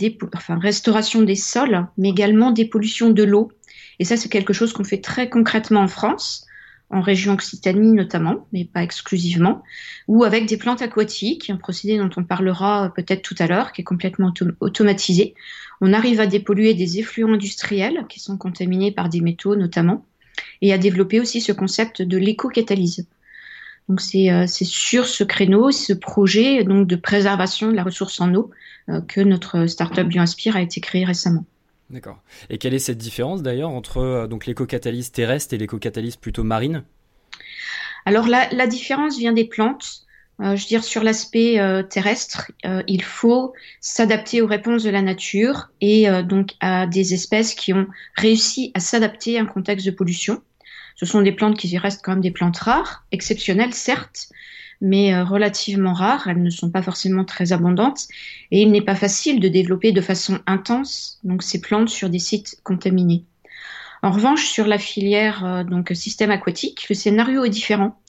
restauration 0.60 1.22
des 1.22 1.36
sols, 1.36 1.86
mais 1.98 2.08
également 2.08 2.50
dépollution 2.50 3.10
de 3.10 3.22
l'eau. 3.22 3.52
Et 4.00 4.04
ça, 4.04 4.16
c'est 4.16 4.28
quelque 4.28 4.52
chose 4.52 4.72
qu'on 4.72 4.82
fait 4.82 5.00
très 5.00 5.30
concrètement 5.30 5.82
en 5.82 5.86
France, 5.86 6.44
en 6.90 7.00
région 7.00 7.34
Occitanie 7.34 7.92
notamment, 7.92 8.48
mais 8.52 8.64
pas 8.64 8.82
exclusivement, 8.82 9.62
ou 10.08 10.24
avec 10.24 10.46
des 10.46 10.56
plantes 10.56 10.82
aquatiques, 10.82 11.48
un 11.48 11.58
procédé 11.58 11.96
dont 11.96 12.10
on 12.16 12.24
parlera 12.24 12.92
peut-être 12.96 13.22
tout 13.22 13.36
à 13.38 13.46
l'heure, 13.46 13.70
qui 13.70 13.82
est 13.82 13.84
complètement 13.84 14.34
automatisé. 14.58 15.36
On 15.80 15.92
arrive 15.92 16.18
à 16.18 16.26
dépolluer 16.26 16.74
des 16.74 16.98
effluents 16.98 17.34
industriels 17.34 18.04
qui 18.08 18.18
sont 18.18 18.36
contaminés 18.36 18.90
par 18.90 19.08
des 19.08 19.20
métaux 19.20 19.54
notamment, 19.54 20.04
et 20.60 20.72
à 20.72 20.78
développer 20.78 21.20
aussi 21.20 21.40
ce 21.40 21.52
concept 21.52 22.02
de 22.02 22.18
l'éco-catalyse. 22.18 23.06
Donc 23.88 24.00
euh, 24.14 24.46
c'est 24.46 24.64
sur 24.64 25.06
ce 25.06 25.22
créneau, 25.22 25.70
ce 25.70 25.92
projet 25.92 26.64
donc 26.64 26.86
de 26.86 26.96
préservation 26.96 27.70
de 27.70 27.76
la 27.76 27.84
ressource 27.84 28.20
en 28.20 28.34
eau 28.34 28.50
euh, 28.88 29.00
que 29.00 29.20
notre 29.20 29.66
startup 29.66 30.08
BioInspire 30.08 30.56
a 30.56 30.62
été 30.62 30.80
créée 30.80 31.04
récemment. 31.04 31.44
D'accord. 31.90 32.20
Et 32.50 32.58
quelle 32.58 32.74
est 32.74 32.80
cette 32.80 32.98
différence 32.98 33.42
d'ailleurs 33.42 33.70
entre 33.70 33.98
euh, 33.98 34.26
donc 34.26 34.46
l'éco-catalyse 34.46 35.12
terrestre 35.12 35.54
et 35.54 35.58
l'éco-catalyse 35.58 36.16
plutôt 36.16 36.42
marine? 36.42 36.82
Alors 38.06 38.26
la, 38.26 38.48
la, 38.50 38.66
différence 38.66 39.18
vient 39.18 39.32
des 39.32 39.44
plantes. 39.44 40.04
je 40.40 40.50
veux 40.50 40.56
dire 40.56 40.84
sur 40.84 41.02
l'aspect 41.02 41.58
terrestre, 41.90 42.52
il 42.86 43.02
faut 43.02 43.52
s'adapter 43.80 44.42
aux 44.42 44.46
réponses 44.46 44.84
de 44.84 44.90
la 44.90 45.02
nature 45.02 45.70
et 45.80 46.06
donc 46.22 46.52
à 46.60 46.86
des 46.86 47.14
espèces 47.14 47.54
qui 47.54 47.72
ont 47.72 47.88
réussi 48.14 48.70
à 48.74 48.80
s'adapter 48.80 49.38
à 49.38 49.42
un 49.42 49.46
contexte 49.46 49.86
de 49.86 49.90
pollution. 49.90 50.40
Ce 50.96 51.04
sont 51.06 51.20
des 51.20 51.32
plantes 51.32 51.58
qui 51.58 51.76
restent 51.78 52.02
quand 52.02 52.12
même 52.12 52.20
des 52.22 52.30
plantes 52.30 52.56
rares, 52.56 53.04
exceptionnelles 53.12 53.74
certes, 53.74 54.28
mais 54.80 55.14
euh, 55.14 55.24
relativement 55.24 55.92
rares. 55.92 56.26
Elles 56.26 56.42
ne 56.42 56.50
sont 56.50 56.70
pas 56.70 56.82
forcément 56.82 57.24
très 57.24 57.52
abondantes 57.52 58.08
et 58.50 58.62
il 58.62 58.70
n'est 58.70 58.82
pas 58.82 58.94
facile 58.94 59.38
de 59.38 59.48
développer 59.48 59.92
de 59.92 60.00
façon 60.00 60.40
intense 60.46 61.20
donc 61.22 61.42
ces 61.42 61.60
plantes 61.60 61.90
sur 61.90 62.08
des 62.08 62.18
sites 62.18 62.58
contaminés. 62.62 63.24
En 64.02 64.10
revanche, 64.10 64.46
sur 64.46 64.66
la 64.66 64.78
filière 64.78 65.44
euh, 65.44 65.64
donc 65.64 65.90
système 65.94 66.30
aquatique, 66.30 66.86
le 66.88 66.94
scénario 66.94 67.44
est 67.44 67.50
différent. 67.50 68.00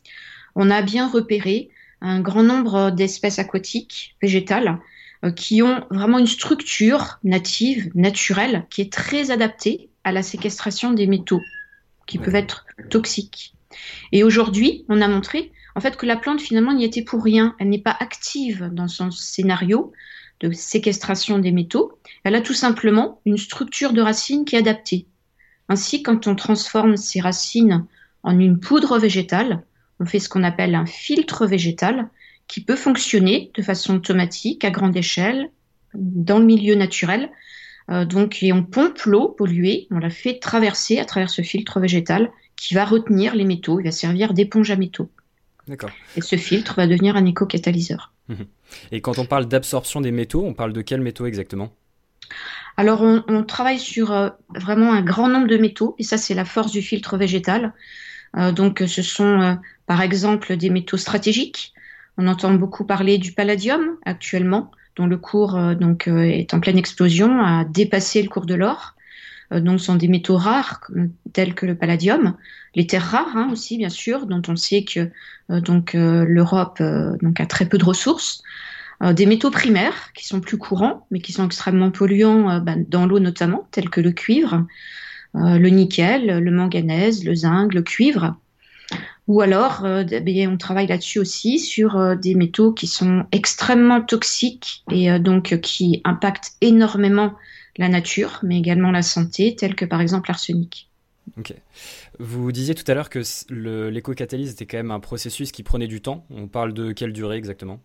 On 0.56 0.70
a 0.70 0.82
bien 0.82 1.10
repéré 1.10 1.70
un 2.02 2.22
grand 2.22 2.44
nombre 2.44 2.92
d'espèces 2.92 3.40
aquatiques 3.40 4.16
végétales 4.22 4.80
euh, 5.26 5.32
qui 5.32 5.62
ont 5.62 5.84
vraiment 5.90 6.20
une 6.20 6.28
structure 6.28 7.20
native, 7.26 7.92
naturelle, 7.96 8.66
qui 8.70 8.82
est 8.82 8.94
très 8.94 9.30
adaptée 9.32 9.90
à 10.06 10.14
la 10.14 10.24
séquestration 10.24 10.94
des 10.94 11.08
métaux 11.08 11.42
qui 12.08 12.18
peuvent 12.18 12.36
être 12.36 12.66
toxiques. 12.90 13.54
Et 14.12 14.24
aujourd'hui, 14.24 14.86
on 14.90 15.02
a 15.02 15.08
montré 15.08 15.52
en 15.76 15.80
fait 15.80 15.96
que 15.96 16.08
la 16.08 16.18
plante 16.18 16.42
finalement 16.42 16.74
n'y 16.74 16.86
était 16.86 17.04
pour 17.04 17.24
rien. 17.24 17.56
Elle 17.60 17.70
n'est 17.70 17.82
pas 17.82 17.96
active 18.00 18.70
dans 18.72 18.88
son 18.88 19.12
scénario 19.12 19.94
de 20.40 20.52
séquestration 20.52 21.38
des 21.40 21.52
métaux. 21.52 22.00
Elle 22.24 22.36
a 22.36 22.42
tout 22.42 22.54
simplement 22.54 23.22
une 23.26 23.38
structure 23.38 23.94
de 23.94 24.02
racines 24.02 24.46
qui 24.46 24.56
est 24.56 24.60
adaptée. 24.60 25.08
Ainsi, 25.70 26.02
quand 26.02 26.28
on 26.28 26.36
transforme 26.36 26.98
ces 26.98 27.20
racines 27.20 27.86
en 28.24 28.40
une 28.40 28.60
poudre 28.60 28.98
végétale, 28.98 29.64
on 30.00 30.06
fait 30.06 30.20
ce 30.20 30.30
qu'on 30.30 30.44
appelle 30.44 30.76
un 30.76 30.86
filtre 30.86 31.46
végétal 31.46 32.10
qui 32.48 32.64
peut 32.64 32.76
fonctionner 32.76 33.52
de 33.56 33.62
façon 33.62 33.96
automatique 33.96 34.64
à 34.64 34.72
grande 34.72 34.96
échelle 34.96 35.52
dans 35.94 36.40
le 36.40 36.46
milieu 36.46 36.76
naturel 36.76 37.30
donc, 37.90 38.44
et 38.44 38.52
on 38.52 38.64
pompe 38.64 39.02
l'eau 39.04 39.30
polluée, 39.30 39.88
on 39.92 40.00
la 40.00 40.10
fait 40.10 40.40
traverser 40.40 41.00
à 41.00 41.06
travers 41.06 41.30
ce 41.30 41.42
filtre 41.42 41.80
végétal 41.80 42.30
qui 42.58 42.74
va 42.74 42.84
retenir 42.84 43.34
les 43.34 43.46
métaux, 43.46 43.80
il 43.80 43.84
va 43.84 43.92
servir 43.92 44.34
d'éponge 44.34 44.72
à 44.72 44.76
métaux. 44.76 45.10
D'accord. 45.68 45.92
Et 46.16 46.22
ce 46.22 46.36
filtre 46.36 46.76
va 46.76 46.88
devenir 46.88 47.16
un 47.16 47.26
éco-catalyseur. 47.26 48.14
Mhm. 48.30 48.46
Et 48.92 49.02
quand 49.02 49.20
on 49.20 49.26
parle 49.26 49.46
d'absorption 49.46 50.02
des 50.02 50.12
métaux, 50.12 50.44
on 50.46 50.54
parle 50.54 50.74
de 50.74 50.82
quels 50.82 51.02
métaux 51.02 51.26
exactement? 51.26 51.72
Alors, 52.76 53.02
on, 53.02 53.44
travaille 53.44 53.80
sur 53.80 54.12
euh, 54.12 54.30
vraiment 54.54 54.94
un 54.94 55.02
grand 55.02 55.30
nombre 55.30 55.48
de 55.48 55.58
métaux, 55.58 55.96
et 55.98 56.04
ça, 56.04 56.18
c'est 56.18 56.36
la 56.36 56.46
force 56.46 56.72
du 56.72 56.82
filtre 56.82 57.18
végétal. 57.18 57.74
Euh, 58.36 58.52
donc, 58.52 58.84
ce 58.86 59.02
sont, 59.02 59.42
euh, 59.42 59.56
par 59.88 60.02
exemple, 60.02 60.56
des 60.58 60.70
métaux 60.70 60.98
stratégiques. 60.98 61.74
On 62.18 62.28
entend 62.28 62.54
beaucoup 62.54 62.86
parler 62.86 63.18
du 63.18 63.32
palladium 63.32 63.98
actuellement, 64.06 64.72
dont 64.98 65.08
le 65.08 65.18
cours 65.18 65.58
donc 65.76 66.08
est 66.08 66.54
en 66.54 66.60
pleine 66.60 66.78
explosion, 66.78 67.42
a 67.42 67.64
dépassé 67.64 68.22
le 68.22 68.30
cours 68.30 68.46
de 68.46 68.56
l'or. 68.56 68.96
donc, 69.52 69.80
ce 69.80 69.86
sont 69.86 69.96
des 69.96 70.08
métaux 70.08 70.38
rares 70.38 70.82
tels 71.34 71.54
que 71.54 71.66
le 71.66 71.76
palladium, 71.76 72.36
les 72.76 72.88
terres 72.88 73.06
rares 73.06 73.38
hein, 73.38 73.50
aussi, 73.52 73.78
bien 73.78 73.90
sûr, 73.90 74.26
dont 74.26 74.42
on 74.48 74.56
sait 74.56 74.84
que 74.84 75.10
donc 75.50 75.94
l'Europe 75.94 76.82
donc 77.22 77.40
a 77.40 77.46
très 77.46 77.68
peu 77.68 77.78
de 77.78 77.86
ressources. 77.86 78.44
Euh, 79.04 79.14
des 79.14 79.28
métaux 79.28 79.52
primaires 79.52 80.12
qui 80.14 80.26
sont 80.26 80.42
plus 80.42 80.58
courants, 80.58 81.06
mais 81.12 81.20
qui 81.20 81.32
sont 81.32 81.46
extrêmement 81.46 81.92
polluants 81.92 82.50
euh, 82.50 82.60
ben, 82.60 82.84
dans 82.88 83.06
l'eau 83.06 83.20
notamment, 83.20 83.68
tels 83.72 83.90
que 83.90 84.02
le 84.02 84.12
cuivre, 84.12 84.66
euh, 85.36 85.60
le 85.60 85.70
nickel, 85.70 86.40
le 86.40 86.52
manganèse, 86.52 87.24
le 87.24 87.36
zinc, 87.36 87.74
le 87.74 87.84
cuivre. 87.84 88.36
Ou 89.28 89.42
alors, 89.42 89.82
ben, 89.82 90.50
on 90.50 90.58
travaille 90.58 90.88
là-dessus 90.88 91.20
aussi 91.20 91.60
sur 91.60 92.16
des 92.16 92.34
métaux 92.34 92.72
qui 92.72 92.88
sont 92.88 93.26
extrêmement 93.32 94.02
toxiques 94.02 94.84
et 94.90 95.20
donc 95.20 95.60
qui 95.60 96.02
impactent 96.06 96.54
énormément 96.62 97.34
la 97.78 97.90
nature, 97.90 98.40
mais 98.44 98.58
également 98.58 98.92
la 98.92 99.02
santé, 99.02 99.56
tels 99.56 99.76
que 99.76 99.86
par 99.86 100.02
exemple 100.02 100.30
l'arsenic. 100.30 100.90
Ok. 101.38 101.54
Vous 102.20 102.52
disiez 102.52 102.74
tout 102.74 102.90
à 102.90 102.94
l'heure 102.94 103.10
que 103.10 103.22
l'éco-catalyse 103.90 104.52
était 104.52 104.66
quand 104.66 104.78
même 104.78 104.92
un 104.92 105.00
processus 105.00 105.52
qui 105.52 105.64
prenait 105.64 105.88
du 105.88 106.02
temps. 106.02 106.26
On 106.30 106.48
parle 106.48 106.74
de 106.74 106.92
quelle 106.92 107.14
durée 107.14 107.38
exactement? 107.38 107.80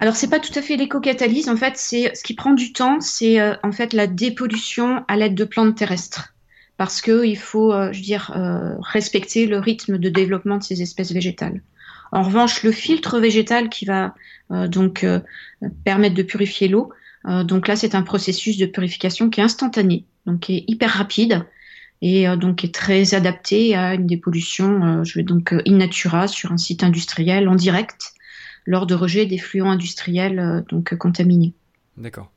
Alors 0.00 0.16
c'est 0.16 0.28
pas 0.28 0.40
tout 0.40 0.58
à 0.58 0.62
fait 0.62 0.76
l'éco-catalyse. 0.76 1.48
En 1.48 1.56
fait, 1.56 1.74
c'est 1.76 2.14
ce 2.14 2.22
qui 2.22 2.34
prend 2.34 2.52
du 2.52 2.72
temps, 2.72 3.00
c'est 3.00 3.40
euh, 3.40 3.54
en 3.62 3.70
fait 3.70 3.92
la 3.92 4.06
dépollution 4.06 5.04
à 5.08 5.16
l'aide 5.16 5.34
de 5.34 5.44
plantes 5.44 5.76
terrestres, 5.76 6.34
parce 6.80 7.02
que 7.02 7.26
il 7.26 7.36
faut, 7.36 7.74
euh, 7.74 7.92
je 7.92 8.00
dire, 8.00 8.32
euh, 8.34 8.74
respecter 8.80 9.46
le 9.46 9.58
rythme 9.58 9.98
de 9.98 10.08
développement 10.08 10.56
de 10.56 10.62
ces 10.62 10.80
espèces 10.80 11.12
végétales. 11.12 11.60
En 12.10 12.22
revanche, 12.22 12.62
le 12.62 12.72
filtre 12.72 13.20
végétal 13.20 13.68
qui 13.68 13.84
va 13.84 14.14
donc 14.50 15.06
permettre 15.84 16.16
de 16.16 16.24
purifier 16.24 16.66
l'eau, 16.66 16.90
donc 17.44 17.68
là 17.68 17.76
c'est 17.76 17.94
un 17.94 18.02
processus 18.02 18.56
de 18.58 18.66
purification 18.66 19.30
qui 19.30 19.38
est 19.38 19.44
instantané, 19.44 20.06
donc 20.26 20.40
qui 20.40 20.56
est 20.56 20.64
hyper 20.66 20.90
rapide 20.90 21.46
et 22.02 22.26
donc 22.36 22.56
qui 22.56 22.66
est 22.66 22.74
très 22.74 23.14
adapté 23.14 23.76
à 23.76 23.94
une 23.94 24.08
dépollution, 24.08 25.04
je 25.04 25.20
vais 25.20 25.22
donc 25.22 25.52
in 25.52 25.76
natura 25.76 26.26
sur 26.26 26.50
un 26.50 26.56
site 26.56 26.82
industriel 26.82 27.48
en 27.48 27.54
direct 27.54 28.12
lors 28.66 28.86
de 28.86 28.94
rejet 28.94 29.26
des 29.26 29.38
fluents 29.38 29.70
industriels 29.70 30.38
euh, 30.38 30.60
donc 30.68 30.94
contaminés. 30.96 31.52
D'accord. 31.96 32.30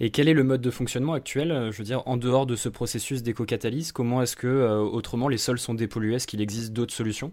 Et 0.00 0.10
quel 0.10 0.28
est 0.28 0.34
le 0.34 0.44
mode 0.44 0.60
de 0.60 0.70
fonctionnement 0.70 1.12
actuel 1.12 1.50
euh, 1.50 1.72
Je 1.72 1.78
veux 1.78 1.84
dire, 1.84 2.02
en 2.06 2.16
dehors 2.16 2.46
de 2.46 2.56
ce 2.56 2.68
processus 2.68 3.22
d'éco-catalyse, 3.22 3.92
comment 3.92 4.22
est-ce 4.22 4.36
que, 4.36 4.46
euh, 4.46 4.78
autrement, 4.78 5.28
les 5.28 5.38
sols 5.38 5.58
sont 5.58 5.74
dépollués? 5.74 6.16
Est-ce 6.16 6.26
qu'il 6.26 6.40
existe 6.40 6.72
d'autres 6.72 6.94
solutions? 6.94 7.32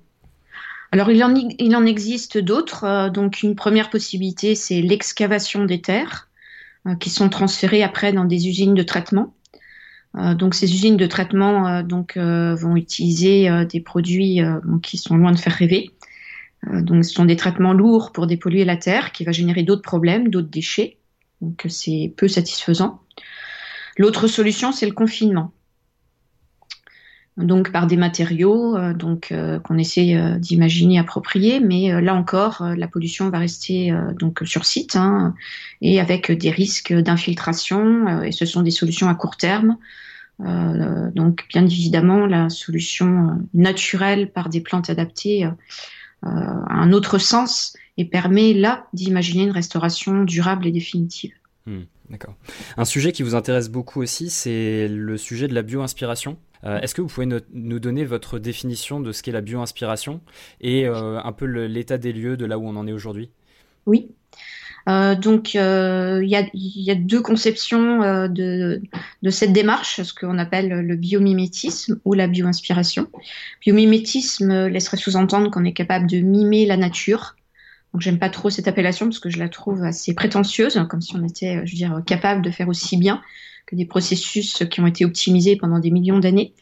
Alors, 0.92 1.12
il 1.12 1.24
en, 1.24 1.86
existe 1.86 2.38
d'autres. 2.40 3.10
donc, 3.10 3.44
une 3.44 3.56
première 3.56 3.92
possibilité, 3.92 4.56
c'est 4.56 4.82
l'excavation 4.82 5.66
des 5.66 5.82
terres 5.82 6.30
qui 7.00 7.12
sont 7.12 7.30
transférées 7.30 7.84
après 7.84 8.12
dans 8.12 8.26
des 8.26 8.48
usines 8.48 8.74
de 8.74 8.82
traitement. 8.82 9.36
donc, 10.16 10.56
ces 10.56 10.74
usines 10.74 10.98
de 10.98 11.06
traitement 11.06 11.84
vont 11.84 12.76
utiliser 12.76 13.66
des 13.72 13.82
produits 13.82 14.40
qui 14.82 14.98
sont 14.98 15.16
loin 15.16 15.32
de 15.32 15.38
faire 15.38 15.54
rêver. 15.54 15.92
Euh, 16.68 16.82
donc, 16.82 17.06
ce 17.06 17.14
sont 17.14 17.26
des 17.26 17.36
traitements 17.36 17.74
lourds 17.74 18.12
pour 18.12 18.28
dépolluer 18.28 18.66
la 18.66 18.78
terre, 18.78 19.12
qui 19.12 19.24
va 19.24 19.32
générer 19.32 19.64
d'autres 19.64 19.82
problèmes, 19.82 20.30
d'autres 20.30 20.50
déchets. 20.50 20.98
Donc, 21.42 21.66
c'est 21.70 22.14
peu 22.18 22.28
satisfaisant. 22.28 23.02
L'autre 23.98 24.28
solution, 24.28 24.72
c'est 24.72 24.86
le 24.86 24.94
confinement. 24.94 25.52
Donc, 27.38 27.72
par 27.72 27.88
des 27.88 27.96
matériaux 27.96 28.76
euh, 28.76 28.94
donc 28.94 29.32
euh, 29.32 29.60
qu'on 29.60 29.78
essaie 29.78 30.38
d'imaginer 30.40 31.00
appropriés, 31.00 31.62
mais 31.62 32.02
là 32.02 32.14
encore, 32.14 32.64
la 32.76 32.88
pollution 32.88 33.30
va 33.30 33.40
rester 33.40 33.94
donc 34.20 34.42
sur 34.44 34.66
site 34.66 34.98
hein, 34.98 35.34
et 35.82 36.02
avec 36.02 36.32
des 36.32 36.52
risques 36.52 36.94
d'infiltration. 36.94 38.24
et 38.24 38.34
ce 38.34 38.46
sont 38.46 38.62
des 38.62 38.72
solutions 38.72 39.08
à 39.08 39.16
court 39.16 39.38
terme. 39.38 39.78
donc, 40.40 41.46
bien 41.50 41.66
évidemment, 41.66 42.26
la 42.26 42.50
solution 42.50 43.40
naturelle 43.54 44.32
par 44.32 44.50
des 44.50 44.60
plantes 44.60 44.90
adaptées 44.90 45.50
euh, 46.26 46.30
un 46.68 46.92
autre 46.92 47.18
sens 47.18 47.78
et 48.00 48.06
permet 48.06 48.54
là 48.54 48.88
d'imaginer 48.94 49.44
une 49.44 49.52
restauration 49.52 50.24
durable 50.24 50.66
et 50.66 50.72
définitive. 50.72 51.34
Hmm, 51.66 51.82
d'accord. 52.10 52.34
Un 52.78 52.86
sujet 52.86 53.12
qui 53.12 53.24
vous 53.24 53.36
intéresse 53.36 53.70
beaucoup 53.70 54.02
aussi, 54.02 54.30
c'est 54.30 54.88
le 54.88 55.18
sujet 55.18 55.50
de 55.50 55.54
la 55.54 55.62
bio-inspiration. 55.62 56.38
Euh, 56.64 56.80
est-ce 56.80 56.96
que 56.96 57.02
vous 57.02 57.10
pouvez 57.10 57.28
nous 57.54 57.80
donner 57.80 58.06
votre 58.06 58.40
définition 58.40 59.02
de 59.02 59.12
ce 59.12 59.22
qu'est 59.22 59.34
la 59.34 59.42
bio-inspiration 59.42 60.22
et 60.62 60.88
euh, 60.88 61.20
un 61.22 61.32
peu 61.34 61.46
l'état 61.46 61.98
des 61.98 62.14
lieux 62.14 62.38
de 62.38 62.46
là 62.46 62.58
où 62.58 62.66
on 62.66 62.78
en 62.78 62.88
est 62.88 62.94
aujourd'hui? 62.94 63.32
Oui. 63.86 64.08
Euh, 64.88 65.16
donc, 65.16 65.56
euh, 65.56 66.22
il 66.24 66.30
y, 66.30 66.92
a, 66.92 66.96
deux 66.96 67.22
conceptions 67.22 68.02
euh, 68.02 68.28
de, 68.28 68.82
cette 69.30 69.54
démarche, 69.54 70.02
ce 70.02 70.14
qu'on 70.14 70.38
appelle 70.38 70.70
le 70.70 70.96
biomimétisme 70.96 72.00
ou 72.06 72.14
la 72.14 72.28
bioinspiration. 72.28 73.08
Biomimétisme 73.62 74.68
laisserait 74.68 74.98
sous-entendre 74.98 75.52
qu'on 75.52 75.66
est 75.66 75.74
capable 75.74 76.10
de 76.10 76.20
mimer 76.20 76.66
la 76.66 76.78
nature. 76.78 77.36
Donc, 77.94 78.02
j'aime 78.02 78.20
pas 78.20 78.30
trop 78.30 78.50
cette 78.50 78.68
appellation 78.68 79.08
parce 79.08 79.20
que 79.20 79.30
je 79.30 79.40
la 79.40 79.50
trouve 79.50 79.84
assez 79.84 80.14
prétentieuse, 80.14 80.86
comme 80.90 81.02
si 81.02 81.16
on 81.16 81.24
était, 81.26 81.66
je 81.66 81.72
veux 81.72 81.78
dire, 81.78 82.02
capable 82.06 82.42
de 82.44 82.52
faire 82.52 82.68
aussi 82.68 82.98
bien 82.98 83.22
que 83.66 83.76
des 83.76 83.86
processus 83.86 84.64
qui 84.70 84.82
ont 84.82 84.88
été 84.88 85.06
optimisés 85.06 85.56
pendant 85.56 85.80
des 85.80 85.92
millions 85.92 86.20
d'années. 86.20 86.54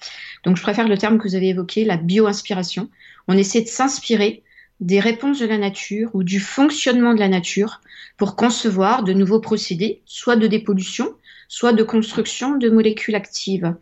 Donc, 0.43 0.57
je 0.57 0.61
préfère 0.61 0.87
le 0.87 0.97
terme 0.97 1.17
que 1.17 1.27
vous 1.27 1.35
avez 1.35 1.49
évoqué, 1.49 1.85
la 1.85 1.97
bioinspiration. 1.97 2.89
On 3.27 3.37
essaie 3.37 3.61
de 3.61 3.67
s'inspirer 3.67 4.43
des 4.79 4.99
réponses 4.99 5.39
de 5.39 5.45
la 5.45 5.57
nature 5.57 6.11
ou 6.13 6.23
du 6.23 6.39
fonctionnement 6.39 7.13
de 7.13 7.19
la 7.19 7.29
nature 7.29 7.81
pour 8.17 8.35
concevoir 8.35 9.03
de 9.03 9.13
nouveaux 9.13 9.39
procédés, 9.39 10.01
soit 10.05 10.35
de 10.35 10.47
dépollution, 10.47 11.13
soit 11.47 11.73
de 11.73 11.83
construction 11.83 12.57
de 12.57 12.69
molécules 12.69 13.15
actives. 13.15 13.73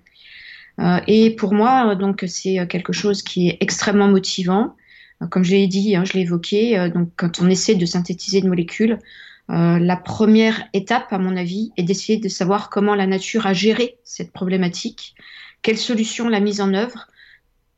Euh, 0.79 0.99
et 1.07 1.31
pour 1.31 1.53
moi, 1.53 1.95
donc, 1.95 2.23
c'est 2.27 2.67
quelque 2.67 2.93
chose 2.93 3.23
qui 3.23 3.49
est 3.49 3.57
extrêmement 3.59 4.07
motivant. 4.07 4.75
Euh, 5.21 5.27
comme 5.27 5.43
je 5.43 5.51
l'ai 5.51 5.67
dit, 5.67 5.95
hein, 5.95 6.03
je 6.05 6.13
l'ai 6.13 6.21
évoqué, 6.21 6.77
euh, 6.77 6.89
donc 6.89 7.09
quand 7.15 7.41
on 7.41 7.49
essaie 7.49 7.75
de 7.75 7.85
synthétiser 7.85 8.39
une 8.39 8.49
molécule, 8.49 8.99
la 9.47 9.95
première 9.95 10.63
étape, 10.73 11.13
à 11.13 11.19
mon 11.19 11.37
avis, 11.37 11.71
est 11.77 11.83
d'essayer 11.83 12.17
de 12.17 12.27
savoir 12.29 12.71
comment 12.71 12.95
la 12.95 13.05
nature 13.05 13.45
a 13.45 13.53
géré 13.53 13.99
cette 14.03 14.31
problématique, 14.31 15.13
quelle 15.61 15.77
solution 15.77 16.27
l'a 16.29 16.39
mise 16.39 16.61
en 16.61 16.73
œuvre, 16.73 17.05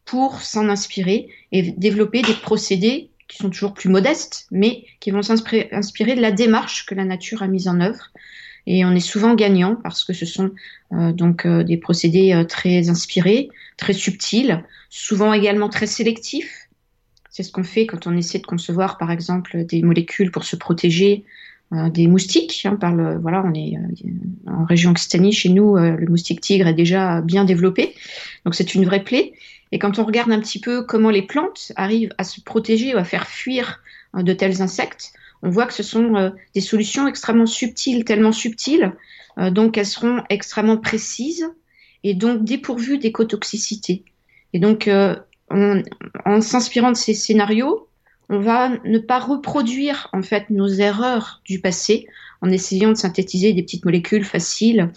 pour 0.06 0.41
s'en 0.41 0.70
inspirer 0.70 1.27
et 1.51 1.74
développer 1.74 2.22
des 2.22 2.34
procédés 2.34 3.10
qui 3.27 3.38
sont 3.38 3.50
toujours 3.50 3.74
plus 3.74 3.89
modestes, 3.89 4.48
mais 4.51 4.86
qui 5.01 5.12
vont 5.12 5.22
s'inspirer 5.22 6.15
de 6.15 6.22
la 6.22 6.32
démarche 6.32 6.86
que 6.86 6.96
la 6.96 7.03
nature 7.03 7.44
a 7.44 7.48
mise 7.48 7.67
en 7.67 7.82
œuvre. 7.82 8.12
Et 8.67 8.84
on 8.84 8.91
est 8.91 9.00
souvent 9.00 9.34
gagnant 9.34 9.75
parce 9.75 10.03
que 10.03 10.13
ce 10.13 10.25
sont 10.25 10.51
euh, 10.91 11.13
donc 11.13 11.46
euh, 11.46 11.63
des 11.63 11.77
procédés 11.77 12.34
euh, 12.34 12.44
très 12.44 12.89
inspirés, 12.89 13.50
très 13.77 13.94
subtils, 13.94 14.63
souvent 14.89 15.34
également 15.34 15.70
très 15.70 15.88
sélectifs. 15.88 16.67
C'est 17.38 17.44
ce 17.44 17.51
qu'on 17.51 17.63
fait 17.63 17.86
quand 17.86 18.08
on 18.08 18.17
essaie 18.17 18.39
de 18.39 18.48
concevoir, 18.48 18.98
par 18.98 19.12
exemple, 19.12 19.63
des 19.63 19.84
molécules 19.84 20.32
pour 20.32 20.44
se 20.44 20.56
protéger 20.56 21.24
des 21.72 22.08
moustiques. 22.08 22.65
Hein, 22.65 22.79
voilà, 23.22 23.44
on 23.46 23.53
est 23.53 23.75
en 24.48 24.65
région 24.65 24.89
Occitanie, 24.89 25.34
chez 25.34 25.50
nous, 25.50 25.75
le 25.75 26.08
moustique 26.08 26.41
tigre 26.41 26.65
est 26.65 26.74
déjà 26.74 27.22
bien 27.22 27.46
développé, 27.46 27.94
donc 28.44 28.56
c'est 28.56 28.74
une 28.74 28.86
vraie 28.86 29.03
plaie. 29.03 29.34
Et 29.72 29.79
quand 29.79 30.00
on 30.00 30.06
regarde 30.06 30.32
un 30.32 30.39
petit 30.39 30.60
peu 30.60 30.84
comment 30.84 31.10
les 31.10 31.22
plantes 31.22 31.72
arrivent 31.75 32.13
à 32.17 32.24
se 32.24 32.41
protéger 32.41 32.96
ou 32.96 32.98
à 32.98 33.03
faire 33.03 33.27
fuir 33.27 33.82
euh, 34.15 34.24
de 34.24 34.34
tels 34.34 34.62
insectes, 34.62 35.13
on 35.44 35.50
voit 35.50 35.65
que 35.65 35.74
ce 35.74 35.84
sont 35.84 36.15
euh, 36.15 36.29
des 36.56 36.62
solutions 36.62 37.08
extrêmement 37.08 37.46
subtiles, 37.46 38.06
tellement 38.06 38.32
subtiles, 38.32 38.94
euh, 39.38 39.51
donc 39.51 39.77
elles 39.77 39.86
seront 39.86 40.24
extrêmement 40.29 40.77
précises 40.77 41.48
et 42.03 42.13
donc 42.13 42.44
dépourvues 42.44 42.98
d'écotoxicité. 42.98 44.03
Et 44.53 44.60
donc, 44.60 44.89
en, 45.50 46.42
s'inspirant 46.42 46.92
de 46.92 46.98
ces 46.98 47.13
scénarios, 47.13 47.88
on 48.30 48.39
va 48.39 48.70
ne 48.84 49.00
pas 49.00 49.20
reproduire 49.20 50.10
en 50.13 50.22
fait 50.22 50.50
nos 50.50 50.68
erreurs 50.68 51.42
du 51.46 51.60
passé 51.60 52.08
en 52.42 52.50
essayant 52.50 52.89
de 52.89 52.98
synthétiser 52.98 53.54
des 53.54 53.63
petites 53.63 53.86
molécules 53.86 54.25
faciles, 54.25 54.92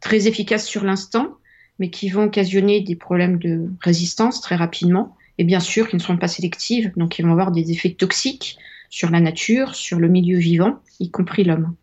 très 0.00 0.28
efficaces 0.28 0.66
sur 0.66 0.84
l'instant, 0.84 1.36
mais 1.78 1.90
qui 1.90 2.08
vont 2.08 2.24
occasionner 2.24 2.80
des 2.80 2.96
problèmes 2.96 3.38
de 3.38 3.68
résistance 3.80 4.40
très 4.40 4.56
rapidement, 4.56 5.16
et 5.38 5.44
bien 5.44 5.60
sûr 5.60 5.88
qui 5.88 5.96
ne 5.96 6.00
seront 6.00 6.16
pas 6.16 6.28
sélectives, 6.28 6.92
donc 6.96 7.10
qui 7.10 7.22
vont 7.22 7.32
avoir 7.32 7.50
des 7.50 7.70
effets 7.70 7.92
toxiques 7.92 8.58
sur 8.90 9.10
la 9.10 9.20
nature, 9.20 9.74
sur 9.74 9.98
le 9.98 10.08
milieu 10.08 10.38
vivant, 10.38 10.80
y 11.00 11.10
compris 11.10 11.44
l'homme. 11.44 11.74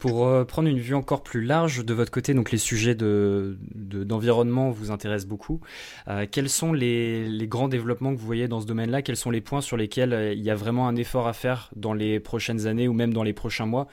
Pour 0.00 0.26
euh, 0.26 0.44
prendre 0.46 0.66
une 0.66 0.78
vue 0.78 0.94
encore 0.94 1.22
plus 1.22 1.42
large 1.42 1.84
de 1.84 1.92
votre 1.92 2.10
côté, 2.10 2.32
donc 2.32 2.50
les 2.50 2.58
sujets 2.58 2.94
d'environnement 2.94 4.70
vous 4.70 4.90
intéressent 4.90 5.28
beaucoup. 5.28 5.60
Euh, 6.08 6.26
quels 6.28 6.48
sont 6.48 6.72
les, 6.72 7.46
grands 7.46 7.68
développements 7.68 8.14
que 8.14 8.18
vous 8.18 8.24
voyez 8.24 8.48
dans 8.48 8.62
ce 8.62 8.66
domaine-là? 8.66 9.02
Quels 9.02 9.18
sont 9.18 9.30
les 9.30 9.42
points 9.42 9.60
sur 9.60 9.76
lesquels 9.76 10.14
euh, 10.14 10.32
il 10.32 10.40
y 10.40 10.48
a 10.48 10.54
vraiment 10.54 10.88
un 10.88 10.96
effort 10.96 11.28
à 11.28 11.34
faire 11.34 11.70
dans 11.76 11.92
les 11.92 12.18
prochaines 12.18 12.66
années 12.66 12.88
ou 12.88 12.94
même 12.94 13.12
dans 13.12 13.22
les 13.22 13.34
prochains 13.34 13.66
mois 13.66 13.88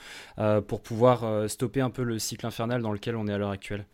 pour 0.67 0.81
pouvoir 0.81 1.49
stopper 1.49 1.81
un 1.81 1.89
peu 1.89 2.03
le 2.03 2.19
cycle 2.19 2.45
infernal 2.45 2.81
dans 2.81 2.93
lequel 2.93 3.15
on 3.17 3.27
est 3.27 3.33
à 3.33 3.37
l'heure 3.37 3.49
actuelle? 3.49 3.85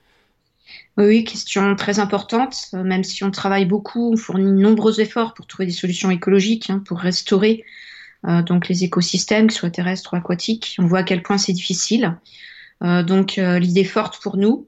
Oui, 0.98 1.24
question 1.24 1.76
très 1.76 2.00
importante. 2.00 2.70
Même 2.74 3.04
si 3.04 3.24
on 3.24 3.32
travaille 3.32 3.66
beaucoup, 3.66 4.14
on 4.14 4.18
fournit 4.18 4.46
de 4.46 4.52
nombreux 4.52 5.02
efforts 5.02 5.34
pour 5.34 5.48
trouver 5.48 5.66
des 5.66 5.72
solutions 5.72 6.12
écologiques, 6.12 6.70
hein, 6.70 6.84
pour 6.86 7.00
restaurer 7.00 7.64
donc 8.24 8.70
les 8.70 8.84
écosystèmes, 8.84 9.48
que 9.48 9.54
ce 9.54 9.60
soit 9.60 9.70
terrestres 9.70 10.14
ou 10.14 10.16
aquatiques. 10.16 10.78
On 10.80 10.86
voit 10.86 11.00
à 11.00 11.04
quel 11.04 11.22
point 11.24 11.38
c'est 11.38 11.54
difficile. 11.54 12.18
Euh, 12.84 13.04
donc 13.04 13.38
euh, 13.38 13.60
l'idée 13.60 13.84
forte 13.84 14.22
pour 14.22 14.38
nous, 14.38 14.68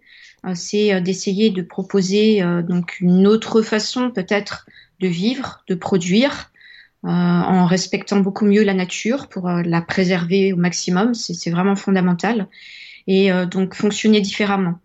c'est 0.53 1.01
d'essayer 1.01 1.49
de 1.49 1.63
proposer 1.63 2.43
donc 2.69 2.99
une 2.99 3.25
autre 3.25 3.63
façon 3.63 4.11
peut-être 4.11 4.67
de 4.99 5.07
vivre, 5.07 5.63
de 5.67 5.73
produire, 5.73 6.51
en 7.01 7.65
respectant 7.65 8.19
beaucoup 8.19 8.45
mieux 8.45 8.63
la 8.63 8.75
nature 8.75 9.27
pour 9.27 9.49
la 9.49 9.81
préserver 9.81 10.53
au 10.53 10.57
maximum. 10.57 11.15
C'est 11.15 11.49
vraiment 11.49 11.75
fondamental. 11.75 12.47
Et 13.07 13.31
donc 13.49 13.73
fonctionner 13.73 14.21
différemment. 14.21 14.79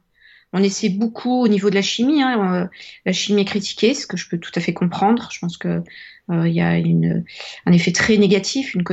On 0.52 0.62
essaie 0.62 0.88
beaucoup 0.88 1.42
au 1.42 1.48
niveau 1.48 1.70
de 1.70 1.74
la 1.74 1.82
chimie. 1.82 2.22
Hein, 2.22 2.68
la 3.06 3.12
chimie 3.12 3.42
est 3.42 3.46
critiquée, 3.46 3.94
ce 3.94 4.06
que 4.06 4.16
je 4.16 4.28
peux 4.28 4.38
tout 4.38 4.50
à 4.56 4.60
fait 4.60 4.72
comprendre. 4.72 5.28
Je 5.32 5.38
pense 5.38 5.56
que 5.56 5.82
euh, 6.30 6.48
y 6.48 6.60
a 6.60 6.70
un 6.70 7.72
effet 7.72 7.92
très 7.92 8.16
négatif, 8.16 8.74
une, 8.74 8.84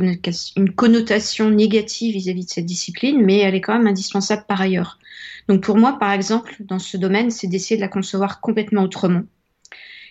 une 0.55 0.71
connotation 0.73 1.49
négative 1.49 2.13
vis-à-vis 2.13 2.45
de 2.45 2.49
cette 2.49 2.65
discipline, 2.65 3.21
mais 3.23 3.39
elle 3.39 3.55
est 3.55 3.61
quand 3.61 3.77
même 3.77 3.87
indispensable 3.87 4.45
par 4.47 4.61
ailleurs. 4.61 4.99
Donc 5.47 5.61
pour 5.61 5.77
moi, 5.77 5.97
par 5.99 6.11
exemple, 6.11 6.55
dans 6.59 6.79
ce 6.79 6.97
domaine, 6.97 7.31
c'est 7.31 7.47
d'essayer 7.47 7.75
de 7.75 7.81
la 7.81 7.87
concevoir 7.87 8.41
complètement 8.41 8.83
autrement. 8.83 9.23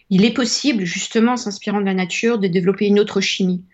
Il 0.09 0.25
est 0.25 0.33
possible, 0.33 0.85
justement, 0.85 1.33
en 1.33 1.37
s'inspirant 1.37 1.81
de 1.81 1.87
la 1.87 1.95
nature, 1.95 2.39
de 2.39 2.47
développer 2.47 2.87
une 2.87 3.01
autre 3.01 3.21
chimie. 3.21 3.65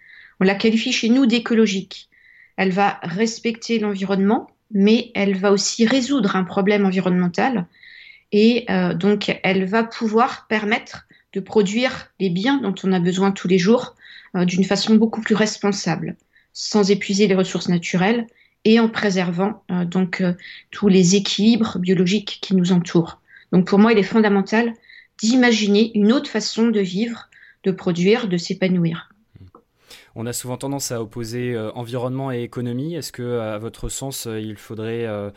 On 0.40 0.44
la 0.44 0.54
qualifie 0.54 0.92
chez 0.92 1.10
nous 1.10 1.26
d'écologique. 1.26 2.08
Elle 2.56 2.70
va 2.70 2.98
respecter 3.02 3.78
l'environnement, 3.78 4.48
mais 4.72 5.10
elle 5.14 5.36
va 5.36 5.52
aussi 5.52 5.86
résoudre 5.86 6.36
un 6.36 6.44
problème 6.44 6.84
environnemental. 6.86 7.66
Et 8.32 8.64
euh, 8.70 8.94
donc, 8.94 9.38
elle 9.42 9.64
va 9.64 9.84
pouvoir 9.84 10.46
permettre 10.48 11.06
de 11.32 11.40
produire 11.40 12.08
les 12.18 12.30
biens 12.30 12.58
dont 12.58 12.74
on 12.82 12.92
a 12.92 13.00
besoin 13.00 13.32
tous 13.32 13.48
les 13.48 13.58
jours 13.58 13.94
euh, 14.34 14.44
d'une 14.44 14.64
façon 14.64 14.94
beaucoup 14.94 15.20
plus 15.20 15.34
responsable, 15.34 16.16
sans 16.52 16.90
épuiser 16.90 17.26
les 17.26 17.34
ressources 17.34 17.68
naturelles 17.68 18.26
et 18.64 18.80
en 18.80 18.88
préservant 18.88 19.62
euh, 19.70 19.84
donc 19.84 20.22
tous 20.70 20.88
les 20.88 21.16
équilibres 21.16 21.78
biologiques 21.78 22.38
qui 22.40 22.54
nous 22.54 22.72
entourent. 22.72 23.20
Donc 23.52 23.66
pour 23.66 23.78
moi, 23.78 23.92
il 23.92 23.98
est 23.98 24.02
fondamental 24.02 24.72
d'imaginer 25.18 25.92
une 25.94 26.12
autre 26.12 26.30
façon 26.30 26.68
de 26.68 26.80
vivre, 26.80 27.28
de 27.64 27.70
produire, 27.70 28.28
de 28.28 28.38
s'épanouir. 28.38 29.11
On 30.14 30.26
a 30.26 30.32
souvent 30.34 30.58
tendance 30.58 30.92
à 30.92 31.00
opposer 31.00 31.54
euh, 31.54 31.72
environnement 31.72 32.30
et 32.30 32.42
économie. 32.42 32.94
Est-ce 32.94 33.12
que, 33.12 33.40
à 33.40 33.56
votre 33.58 33.88
sens, 33.88 34.26
euh, 34.26 34.38
il 34.40 34.56
faudrait 34.56 35.06
euh, 35.06 35.30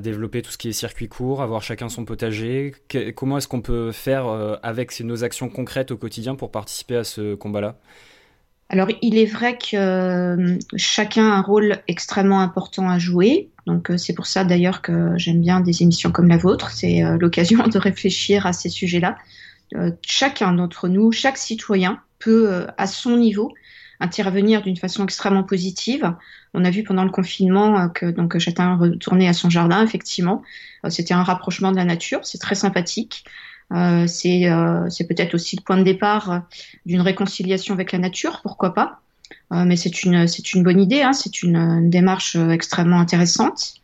développer 0.00 0.40
tout 0.40 0.50
ce 0.50 0.56
qui 0.56 0.68
est 0.68 0.72
circuit 0.72 1.08
court, 1.08 1.42
avoir 1.42 1.62
chacun 1.62 1.90
son 1.90 2.04
potager? 2.04 2.74
Comment 3.16 3.38
est-ce 3.38 3.48
qu'on 3.48 3.60
peut 3.60 3.92
faire 3.92 4.26
avec 4.62 4.98
nos 5.00 5.24
actions 5.24 5.48
concrètes 5.48 5.90
au 5.90 5.96
quotidien 5.96 6.34
pour 6.36 6.50
participer 6.50 6.96
à 6.96 7.04
ce 7.04 7.34
combat-là? 7.34 7.76
Alors, 8.70 8.88
il 9.02 9.18
est 9.18 9.26
vrai 9.26 9.58
que 9.58 10.58
chacun 10.76 11.30
a 11.30 11.34
un 11.34 11.42
rôle 11.42 11.76
extrêmement 11.86 12.40
important 12.40 12.88
à 12.88 12.98
jouer. 12.98 13.50
Donc, 13.66 13.92
c'est 13.98 14.14
pour 14.14 14.26
ça 14.26 14.44
d'ailleurs 14.44 14.80
que 14.80 15.12
j'aime 15.16 15.40
bien 15.40 15.60
des 15.60 15.82
émissions 15.82 16.10
comme 16.10 16.28
la 16.28 16.38
vôtre. 16.38 16.70
C'est 16.70 17.02
l'occasion 17.20 17.66
de 17.68 17.78
réfléchir 17.78 18.46
à 18.46 18.52
ces 18.52 18.70
sujets-là. 18.70 19.16
chacun 20.02 20.52
d'entre 20.52 20.88
nous, 20.88 21.12
chaque 21.12 21.36
citoyen 21.36 22.00
peut, 22.18 22.66
à 22.78 22.86
son 22.86 23.16
niveau, 23.16 23.52
intervenir 24.00 24.62
d'une 24.62 24.76
façon 24.76 25.04
extrêmement 25.04 25.44
positive. 25.44 26.14
On 26.52 26.64
a 26.64 26.70
vu 26.70 26.82
pendant 26.82 27.04
le 27.04 27.10
confinement 27.10 27.78
euh, 27.78 27.88
que 27.88 28.06
donc 28.06 28.38
chacun 28.38 28.76
retournait 28.76 29.28
à 29.28 29.32
son 29.32 29.50
jardin, 29.50 29.82
effectivement. 29.82 30.42
Euh, 30.84 30.90
c'était 30.90 31.14
un 31.14 31.22
rapprochement 31.22 31.72
de 31.72 31.76
la 31.76 31.84
nature, 31.84 32.20
c'est 32.22 32.38
très 32.38 32.54
sympathique. 32.54 33.24
Euh, 33.72 34.06
c'est 34.06 34.50
euh, 34.50 34.88
peut-être 35.08 35.34
aussi 35.34 35.56
le 35.56 35.62
point 35.62 35.78
de 35.78 35.82
départ 35.82 36.42
d'une 36.86 37.00
réconciliation 37.00 37.74
avec 37.74 37.92
la 37.92 37.98
nature, 37.98 38.40
pourquoi 38.42 38.74
pas. 38.74 39.00
Mais 39.50 39.76
c'est 39.76 40.02
une, 40.02 40.26
une 40.54 40.62
bonne 40.62 40.80
idée, 40.80 41.02
hein, 41.02 41.12
c'est 41.12 41.42
une, 41.42 41.56
une, 41.56 41.90
démarche 41.90 42.34
extrêmement 42.34 42.98
intéressante. 42.98 43.74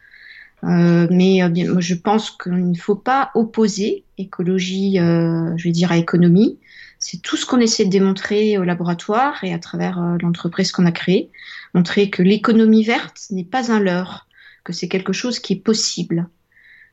mais 0.62 1.40
je 1.78 1.94
pense 1.94 2.32
qu'il 2.32 2.70
ne 2.70 2.76
faut 2.76 2.96
pas 2.96 3.30
opposer 3.34 4.04
écologie, 4.18 4.96
je 4.96 5.62
vais 5.62 5.70
dire, 5.70 5.92
à 5.92 5.96
économie. 5.96 6.58
C'est 7.02 7.22
tout 7.22 7.38
ce 7.38 7.46
qu'on 7.46 7.60
essaie 7.60 7.86
de 7.86 7.90
démontrer 7.90 8.58
au 8.58 8.62
laboratoire 8.62 9.42
et 9.42 9.54
à 9.54 9.58
travers 9.58 10.00
euh, 10.00 10.18
l'entreprise 10.20 10.70
qu'on 10.70 10.84
a 10.84 10.92
créée. 10.92 11.30
Montrer 11.72 12.10
que 12.10 12.22
l'économie 12.22 12.84
verte 12.84 13.22
n'est 13.30 13.44
pas 13.44 13.72
un 13.72 13.80
leurre, 13.80 14.28
que 14.64 14.74
c'est 14.74 14.86
quelque 14.86 15.14
chose 15.14 15.38
qui 15.38 15.54
est 15.54 15.64
possible. 15.64 16.28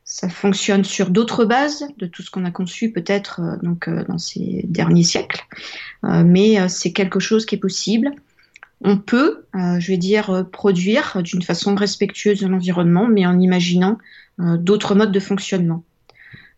Ça 0.04 0.30
fonctionne 0.30 0.82
sur 0.84 1.10
d'autres 1.10 1.44
bases 1.44 1.86
de 1.98 2.06
tout 2.06 2.22
ce 2.22 2.30
qu'on 2.30 2.46
a 2.46 2.50
conçu 2.50 2.90
peut-être 2.90 3.40
euh, 3.40 3.56
donc 3.62 3.86
euh, 3.86 4.02
dans 4.08 4.16
ces 4.16 4.64
derniers 4.66 5.02
siècles, 5.02 5.46
mais 6.02 6.68
c'est 6.68 6.92
quelque 6.92 7.20
chose 7.20 7.44
qui 7.44 7.56
est 7.56 7.58
possible. 7.58 8.12
On 8.80 8.96
peut, 8.96 9.44
je 9.54 9.86
vais 9.88 9.96
dire, 9.96 10.46
produire 10.52 11.20
d'une 11.22 11.42
façon 11.42 11.74
respectueuse 11.74 12.40
de 12.40 12.46
l'environnement, 12.46 13.08
mais 13.08 13.26
en 13.26 13.40
imaginant 13.40 13.98
d'autres 14.38 14.94
modes 14.94 15.10
de 15.10 15.18
fonctionnement. 15.18 15.82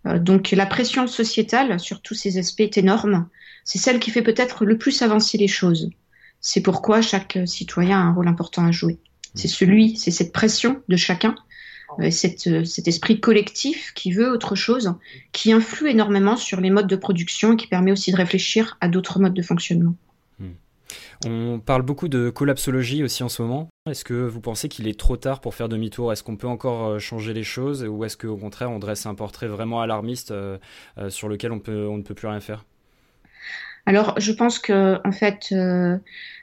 Donc 0.05 0.51
la 0.51 0.67
pression 0.67 1.07
sociétale 1.07 1.79
sur 1.79 2.01
tous 2.01 2.15
ces 2.15 2.39
aspects 2.39 2.61
est 2.61 2.79
énorme 2.79 3.29
c'est 3.65 3.79
celle 3.79 4.01
qui 4.01 4.11
fait 4.11 4.23
peut-être 4.23 4.65
le 4.65 4.79
plus 4.79 5.03
avancer 5.03 5.39
les 5.39 5.49
choses. 5.49 5.91
C'est 6.41 6.63
pourquoi 6.63 7.03
chaque 7.03 7.39
citoyen 7.47 7.99
a 7.99 8.03
un 8.03 8.13
rôle 8.13 8.29
important 8.29 8.65
à 8.65 8.73
jouer. 8.73 8.99
C'est 9.35 9.49
celui, 9.49 9.97
c'est 9.97 10.11
cette 10.11 10.33
pression 10.33 10.83
de 10.89 10.97
chacun, 10.97 11.37
euh, 12.01 12.11
cette, 12.11 12.65
cet 12.65 12.89
esprit 12.89 13.21
collectif 13.21 13.93
qui 13.95 14.13
veut 14.13 14.31
autre 14.31 14.55
chose, 14.55 14.95
qui 15.33 15.53
influe 15.53 15.91
énormément 15.91 16.37
sur 16.37 16.61
les 16.61 16.71
modes 16.71 16.89
de 16.89 16.97
production 16.97 17.53
et 17.53 17.57
qui 17.57 17.69
permet 17.69 17.93
aussi 17.93 18.11
de 18.11 18.17
réfléchir 18.17 18.77
à 18.81 18.89
d'autres 18.89 19.21
modes 19.21 19.35
de 19.35 19.43
fonctionnement. 19.43 19.95
On 21.27 21.59
parle 21.59 21.83
beaucoup 21.83 22.09
de 22.09 22.31
collapsologie 22.31 23.03
aussi 23.05 23.23
en 23.23 23.29
ce 23.29 23.43
moment. 23.43 23.69
Est-ce 23.89 24.05
que 24.05 24.15
vous 24.15 24.41
pensez 24.41 24.69
qu'il 24.69 24.89
est 24.89 24.99
trop 24.99 25.17
tard 25.17 25.41
pour 25.41 25.55
faire 25.55 25.69
demi-tour? 25.69 26.13
Est-ce 26.13 26.23
qu'on 26.23 26.37
peut 26.37 26.47
encore 26.47 26.87
euh, 26.87 26.99
changer 26.99 27.35
les 27.35 27.43
choses? 27.43 27.85
Ou 27.85 28.05
est-ce 28.05 28.17
qu'au 28.17 28.37
contraire 28.37 28.71
on 28.71 28.79
dresse 28.79 29.05
un 29.05 29.15
portrait 29.15 29.47
vraiment 29.47 29.83
alarmiste 29.83 30.31
euh, 30.31 30.59
sur 31.11 31.29
lequel 31.29 31.53
on, 31.53 31.57
ne 31.57 32.03
peut 32.03 32.15
plus 32.15 32.29
rien 32.29 32.41
faire? 32.41 32.65
Alors, 33.87 34.15
je 34.19 34.33
pense 34.33 34.59
que 34.59 35.01
en 35.07 35.13
fait, 35.13 35.49
euh, 35.53 35.99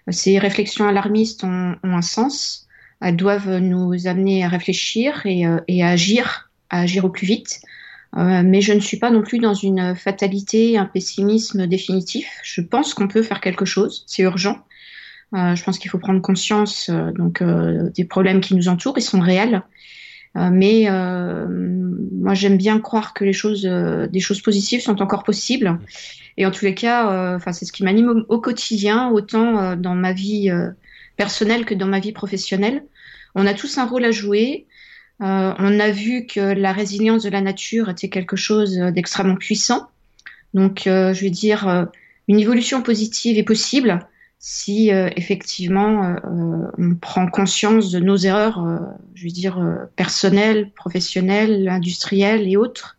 ces 0.10 0.40
réflexions 0.40 0.88
alarmistes 0.88 1.44
ont, 1.44 1.76
un 1.84 2.02
sens. 2.02 2.68
Elles 3.02 3.16
doivent 3.16 3.60
nous 3.60 4.08
amener 4.08 4.44
à 4.44 4.48
réfléchir 4.48 5.26
et, 5.26 5.46
euh, 5.46 5.60
à 5.82 5.90
agir, 5.90 6.52
à 6.70 6.82
agir 6.82 7.06
au 7.06 7.10
plus 7.10 7.28
vite. 7.28 7.62
Euh, 8.15 8.41
mais 8.43 8.62
je 8.62 8.74
ne 8.74 8.80
suis 8.80 8.98
pas 8.98 9.12
non 9.12 9.22
plus 9.22 9.39
dans 9.39 9.54
une 9.54 9.96
fatalité, 9.96 10.78
un 10.78 10.86
pessimisme 10.86 11.67
définitif. 11.67 12.28
Je 12.43 12.62
pense 12.62 12.93
qu'on 12.93 13.08
peut 13.08 13.24
faire 13.24 13.41
quelque 13.41 13.65
chose. 13.65 14.04
C'est 14.08 14.24
urgent. 14.24 14.65
je 15.34 15.62
pense 15.63 15.78
qu'il 15.78 15.91
faut 15.91 16.00
prendre 16.00 16.22
conscience 16.22 16.89
donc 16.89 17.43
des 17.43 18.06
problèmes 18.06 18.39
qui 18.39 18.56
nous 18.56 18.70
entourent. 18.70 18.98
Ils 18.98 19.02
sont 19.02 19.20
réels. 19.20 19.62
mais 20.36 20.88
moi, 20.89 22.34
j'aime 22.34 22.58
bien 22.58 22.80
croire 22.80 23.13
que 23.13 23.26
les 23.26 23.34
choses, 23.34 23.63
des 23.63 24.20
choses 24.20 24.41
positives 24.41 24.82
sont 24.82 25.02
encore 25.02 25.24
possibles 25.24 25.78
et 26.38 26.46
en 26.46 26.52
tous 26.52 26.65
les 26.65 26.76
cas, 26.76 27.12
euh, 27.12 27.36
enfin, 27.36 27.52
c'est 27.52 27.65
ce 27.65 27.72
qui 27.72 27.84
m'anime 27.84 28.26
au, 28.30 28.39
quotidien, 28.39 29.10
autant 29.10 29.58
euh, 29.58 29.76
dans 29.76 29.96
ma 29.96 30.13
vie 30.13 30.50
euh, 30.52 30.70
personnelle 31.17 31.65
que 31.65 31.74
dans 31.74 31.88
ma 31.88 32.00
vie 32.00 32.12
professionnelle. 32.12 32.84
On 33.34 33.48
a 33.48 33.56
tous 33.56 33.78
un 33.80 33.86
rôle 33.86 34.06
à 34.06 34.12
jouer. 34.12 34.67
On 35.19 35.80
a 35.80 35.89
vu 35.91 36.25
que 36.25 36.39
la 36.39 36.71
résilience 36.71 37.23
de 37.23 37.30
la 37.30 37.41
nature 37.41 37.89
était 37.89 38.10
quelque 38.10 38.36
chose 38.36 38.77
d'extrêmement 38.77 39.36
puissant. 39.36 39.88
Donc, 40.53 40.82
je 40.86 41.19
vais 41.19 41.30
dire, 41.30 41.88
une 42.27 42.39
évolution 42.39 42.84
positive 42.84 43.38
est 43.38 43.43
possible 43.43 43.99
si 44.39 44.89
effectivement 44.89 46.15
on 46.77 46.95
prend 46.95 47.27
conscience 47.27 47.89
de 47.89 47.99
nos 47.99 48.17
erreurs, 48.17 48.63
je 49.15 49.23
vais 49.23 49.32
dire 49.32 49.60
personnelles, 49.95 50.69
professionnelles, 50.75 51.67
industrielles 51.67 52.47
et 52.47 52.56
autres, 52.56 52.97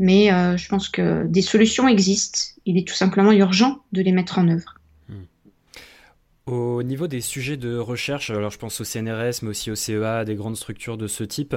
mais 0.00 0.32
euh, 0.32 0.56
je 0.56 0.66
pense 0.68 0.88
que 0.88 1.26
des 1.26 1.42
solutions 1.42 1.86
existent. 1.86 2.40
Il 2.64 2.78
est 2.78 2.88
tout 2.88 2.94
simplement 2.94 3.32
urgent 3.32 3.80
de 3.92 4.00
les 4.00 4.12
mettre 4.12 4.38
en 4.38 4.48
œuvre. 4.48 4.79
Au 6.50 6.82
niveau 6.82 7.06
des 7.06 7.20
sujets 7.20 7.56
de 7.56 7.76
recherche, 7.76 8.30
alors 8.30 8.50
je 8.50 8.58
pense 8.58 8.80
au 8.80 8.84
CNRS, 8.84 9.42
mais 9.42 9.50
aussi 9.50 9.70
au 9.70 9.76
CEA, 9.76 10.24
des 10.24 10.34
grandes 10.34 10.56
structures 10.56 10.96
de 10.96 11.06
ce 11.06 11.22
type, 11.22 11.54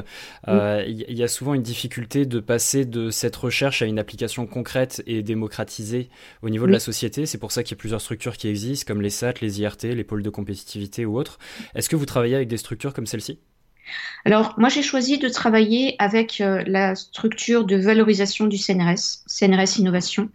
euh, 0.47 0.83
il 0.87 1.17
y 1.17 1.23
a 1.23 1.27
souvent 1.27 1.55
une 1.55 1.63
difficulté 1.63 2.27
de 2.27 2.39
passer 2.39 2.85
de 2.85 3.09
cette 3.09 3.35
recherche 3.35 3.81
à 3.81 3.87
une 3.87 3.97
application 3.97 4.45
concrète 4.45 5.01
et 5.07 5.23
démocratisée 5.23 6.09
au 6.43 6.49
niveau 6.51 6.67
de 6.67 6.71
la 6.71 6.79
société. 6.79 7.25
C'est 7.25 7.39
pour 7.39 7.51
ça 7.51 7.63
qu'il 7.63 7.75
y 7.75 7.79
a 7.79 7.79
plusieurs 7.79 8.01
structures 8.01 8.37
qui 8.37 8.47
existent, 8.47 8.85
comme 8.85 9.01
les 9.01 9.09
SAT, 9.09 9.33
les 9.41 9.61
IRT, 9.61 9.95
les 9.95 10.03
pôles 10.03 10.21
de 10.21 10.29
compétitivité 10.29 11.07
ou 11.07 11.17
autres. 11.17 11.39
Est-ce 11.73 11.89
que 11.89 11.95
vous 11.95 12.05
travaillez 12.05 12.35
avec 12.35 12.47
des 12.47 12.57
structures 12.57 12.93
comme 12.93 13.07
celle-ci? 13.07 13.39
Alors, 14.25 14.53
moi, 14.59 14.69
j'ai 14.69 14.83
choisi 14.83 15.17
de 15.17 15.27
travailler 15.27 15.95
avec 15.97 16.37
la 16.37 16.93
structure 16.93 17.65
de 17.65 17.77
valorisation 17.77 18.45
du 18.45 18.59
CNRS, 18.59 19.23
CNRS 19.25 19.79
Innovation. 19.79 20.29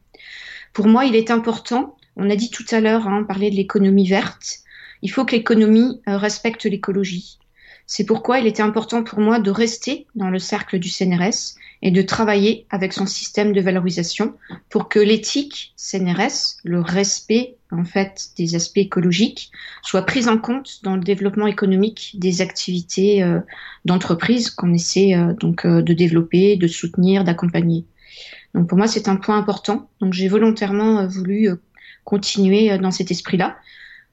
Pour 0.72 0.88
moi, 0.88 1.04
il 1.04 1.14
est 1.14 1.30
important, 1.30 1.96
on 2.18 2.30
a 2.30 2.36
dit 2.36 2.50
tout 2.50 2.66
à 2.70 2.80
l'heure, 2.80 3.08
hein, 3.08 3.24
parler 3.24 3.50
de 3.50 3.56
l'économie 3.56 4.08
verte, 4.08 4.58
il 5.02 5.10
faut 5.10 5.24
que 5.24 5.36
l'économie 5.36 6.00
respecte 6.06 6.64
l'écologie. 6.64 7.38
C'est 7.86 8.04
pourquoi 8.04 8.38
il 8.38 8.46
était 8.46 8.62
important 8.62 9.02
pour 9.02 9.20
moi 9.20 9.40
de 9.40 9.50
rester 9.50 10.06
dans 10.14 10.28
le 10.28 10.38
cercle 10.38 10.78
du 10.78 10.90
CNRS 10.90 11.56
et 11.80 11.90
de 11.90 12.02
travailler 12.02 12.66
avec 12.68 12.92
son 12.92 13.06
système 13.06 13.52
de 13.54 13.60
valorisation 13.62 14.34
pour 14.68 14.90
que 14.90 14.98
l'éthique 14.98 15.72
CNRS, 15.76 16.58
le 16.64 16.80
respect 16.80 17.56
en 17.70 17.84
fait 17.84 18.28
des 18.36 18.54
aspects 18.54 18.78
écologiques, 18.78 19.50
soit 19.82 20.02
prise 20.02 20.28
en 20.28 20.36
compte 20.36 20.80
dans 20.82 20.96
le 20.96 21.02
développement 21.02 21.46
économique 21.46 22.12
des 22.18 22.42
activités 22.42 23.22
euh, 23.22 23.40
d'entreprise 23.86 24.50
qu'on 24.50 24.74
essaie 24.74 25.14
euh, 25.14 25.32
donc 25.34 25.64
euh, 25.64 25.80
de 25.80 25.92
développer, 25.94 26.56
de 26.56 26.66
soutenir, 26.66 27.24
d'accompagner. 27.24 27.86
Donc 28.54 28.68
pour 28.68 28.76
moi 28.76 28.86
c'est 28.86 29.08
un 29.08 29.16
point 29.16 29.38
important. 29.38 29.88
Donc 30.00 30.12
j'ai 30.12 30.28
volontairement 30.28 31.06
voulu 31.06 31.50
continuer 32.08 32.78
dans 32.78 32.90
cet 32.90 33.10
esprit-là. 33.10 33.58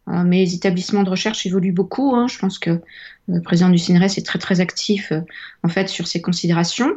Euh, 0.09 0.23
mes 0.23 0.53
établissements 0.53 1.03
de 1.03 1.09
recherche 1.09 1.45
évoluent 1.45 1.71
beaucoup. 1.71 2.13
Hein. 2.13 2.27
Je 2.27 2.37
pense 2.37 2.59
que 2.59 2.81
le 3.29 3.41
président 3.41 3.69
du 3.69 3.77
CNRS 3.77 4.17
est 4.17 4.25
très 4.25 4.37
très 4.37 4.59
actif 4.59 5.13
euh, 5.13 5.21
en 5.63 5.69
fait 5.69 5.87
sur 5.87 6.05
ces 6.05 6.21
considérations. 6.21 6.91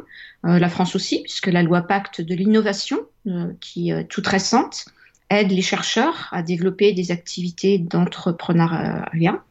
Euh, 0.45 0.59
la 0.59 0.67
France 0.67 0.97
aussi, 0.97 1.21
puisque 1.21 1.47
la 1.47 1.63
loi 1.63 1.83
Pacte 1.83 2.19
de 2.19 2.35
l'innovation, 2.35 2.99
qui 3.61 3.91
est 3.91 4.09
toute 4.09 4.27
récente, 4.27 4.87
aide 5.29 5.51
les 5.51 5.61
chercheurs 5.61 6.27
à 6.31 6.41
développer 6.41 6.91
des 6.91 7.11
activités 7.11 7.77
d'entrepreneuriat. 7.77 9.41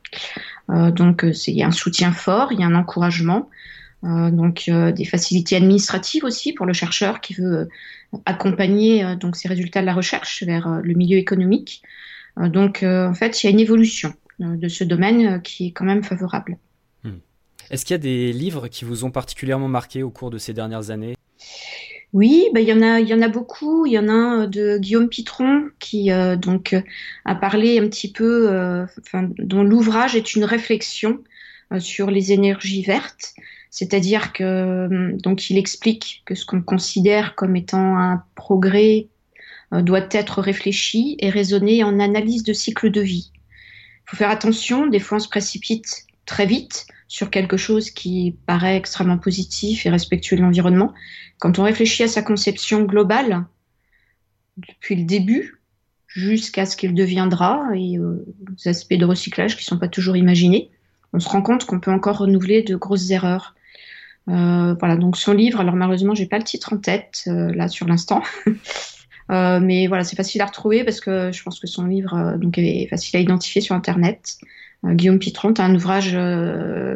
donc 0.69 1.25
il 1.47 1.55
y 1.55 1.63
a 1.63 1.67
un 1.67 1.73
soutien 1.73 2.13
fort, 2.13 2.53
il 2.53 2.61
y 2.61 2.63
a 2.63 2.67
un 2.67 2.75
encouragement. 2.75 3.49
Donc 4.03 4.71
des 4.71 5.05
facilités 5.05 5.57
administratives 5.57 6.25
aussi 6.25 6.53
pour 6.53 6.67
le 6.67 6.73
chercheur 6.73 7.21
qui 7.21 7.35
veut 7.35 7.69
accompagner 8.27 9.17
donc 9.17 9.37
ces 9.37 9.49
résultats 9.49 9.81
de 9.81 9.87
la 9.87 9.95
recherche 9.95 10.43
vers 10.45 10.81
le 10.83 10.95
milieu 10.95 11.19
économique. 11.19 11.83
Euh, 12.39 12.49
donc, 12.49 12.83
euh, 12.83 13.07
en 13.07 13.15
fait, 13.15 13.43
il 13.43 13.47
y 13.47 13.49
a 13.49 13.53
une 13.53 13.61
évolution 13.61 14.15
euh, 14.41 14.57
de 14.57 14.69
ce 14.69 14.85
domaine 14.85 15.43
qui 15.43 15.69
est 15.69 15.71
quand 15.73 15.85
même 15.85 16.03
favorable. 16.03 16.59
Hmm. 17.05 17.19
Est-ce 17.71 17.85
qu'il 17.85 17.95
y 17.95 17.97
a 17.97 17.99
des 17.99 18.33
livres 18.33 18.69
qui 18.69 18.85
vous 18.85 19.05
ont 19.05 19.11
particulièrement 19.11 19.69
marqué 19.69 20.03
au 20.03 20.11
cours 20.11 20.31
de 20.31 20.39
ces 20.39 20.53
dernières 20.53 20.91
années? 20.91 21.17
Oui, 22.15 22.47
bah, 22.55 22.61
il 22.61 22.69
y 22.69 22.73
en 22.73 22.81
a, 22.81 23.01
il 23.01 23.09
y 23.09 23.15
en 23.15 23.21
a 23.21 23.29
beaucoup. 23.29 23.85
Il 23.87 23.93
y 23.93 23.99
en 23.99 24.09
a 24.09 24.13
un 24.13 24.47
de 24.47 24.79
Guillaume 24.79 25.09
Pitron 25.09 25.69
qui 25.79 26.09
donc 26.39 26.75
a 27.27 27.35
parlé 27.35 27.79
un 27.79 27.87
petit 27.87 28.11
peu, 28.11 28.87
dont 29.13 29.63
l'ouvrage 29.63 30.17
est 30.17 30.35
une 30.35 30.45
réflexion 30.45 31.19
sur 31.79 32.11
les 32.11 32.33
énergies 32.33 32.83
vertes. 32.83 33.35
C'est-à-dire 33.71 34.33
que 34.33 35.13
donc 35.23 35.51
il 35.51 35.59
explique 35.59 36.23
que 36.25 36.35
ce 36.35 36.47
qu'on 36.47 36.63
considère 36.63 37.35
comme 37.35 37.57
étant 37.57 37.99
un 37.99 38.23
progrès 38.35 39.09
euh, 39.73 39.83
doit 39.83 40.09
être 40.11 40.41
réfléchi 40.41 41.17
et 41.19 41.31
raisonné 41.31 41.85
en 41.85 42.01
analyse 42.01 42.43
de 42.43 42.53
cycle 42.53 42.91
de 42.91 43.01
vie. 43.01 43.31
Il 43.35 44.11
faut 44.11 44.17
faire 44.17 44.31
attention, 44.31 44.87
des 44.87 45.01
fois 45.01 45.17
on 45.17 45.21
se 45.21 45.29
précipite 45.29 46.07
très 46.25 46.47
vite 46.47 46.87
sur 47.09 47.31
quelque 47.31 47.57
chose 47.57 47.91
qui 47.91 48.37
paraît 48.47 48.77
extrêmement 48.77 49.19
positif 49.19 49.85
et 49.87 49.91
respectueux 49.91 50.37
de 50.37 50.43
l'environnement. 50.43 50.95
Quand 51.39 51.59
on 51.59 51.63
réfléchit 51.63 52.05
à 52.05 52.09
sa 52.09 52.23
conception 52.23 52.83
globale, 52.83 53.47
depuis 54.57 54.97
le 54.97 55.05
début 55.05 55.61
jusqu'à 56.07 56.67
ce 56.67 56.77
qu'il 56.77 56.95
deviendra 56.95 57.67
et 57.75 57.99
aux 57.99 58.25
aspects 58.67 58.95
de 58.95 59.05
recyclage 59.05 59.57
qui 59.57 59.63
ne 59.63 59.67
sont 59.67 59.79
pas 59.79 59.89
toujours 59.89 60.17
imaginés, 60.17 60.71
on 61.13 61.21
se 61.21 61.29
rend 61.29 61.43
compte 61.43 61.65
qu'on 61.65 61.81
peut 61.81 61.93
encore 61.93 62.19
renouveler 62.19 62.63
de 62.63 62.77
grosses 62.77 63.11
erreurs. 63.11 63.55
Euh, 64.29 64.75
voilà, 64.79 64.97
donc 64.97 65.17
son 65.17 65.33
livre, 65.33 65.61
alors 65.61 65.75
malheureusement, 65.75 66.15
j'ai 66.15 66.27
pas 66.27 66.39
le 66.39 66.45
titre 66.45 66.73
en 66.73 66.79
tête 66.79 67.25
euh, 67.29 67.53
là 67.55 67.69
sur 67.69 67.87
l'instant, 67.87 68.23
Euh, 69.31 69.61
mais 69.61 69.89
voilà, 69.89 70.05
c'est 70.05 70.17
facile 70.17 70.41
à 70.41 70.47
retrouver 70.47 70.85
parce 70.85 71.01
que 71.01 71.31
je 71.33 71.43
pense 71.43 71.61
que 71.61 71.67
son 71.67 71.85
livre 71.85 72.39
donc 72.39 72.57
est 72.57 72.87
facile 72.89 73.19
à 73.19 73.21
identifier 73.21 73.61
sur 73.61 73.75
Internet. 73.75 74.39
Guillaume 74.83 75.19
Pitron 75.19 75.53
a 75.53 75.65
un 75.65 75.75
ouvrage 75.75 76.17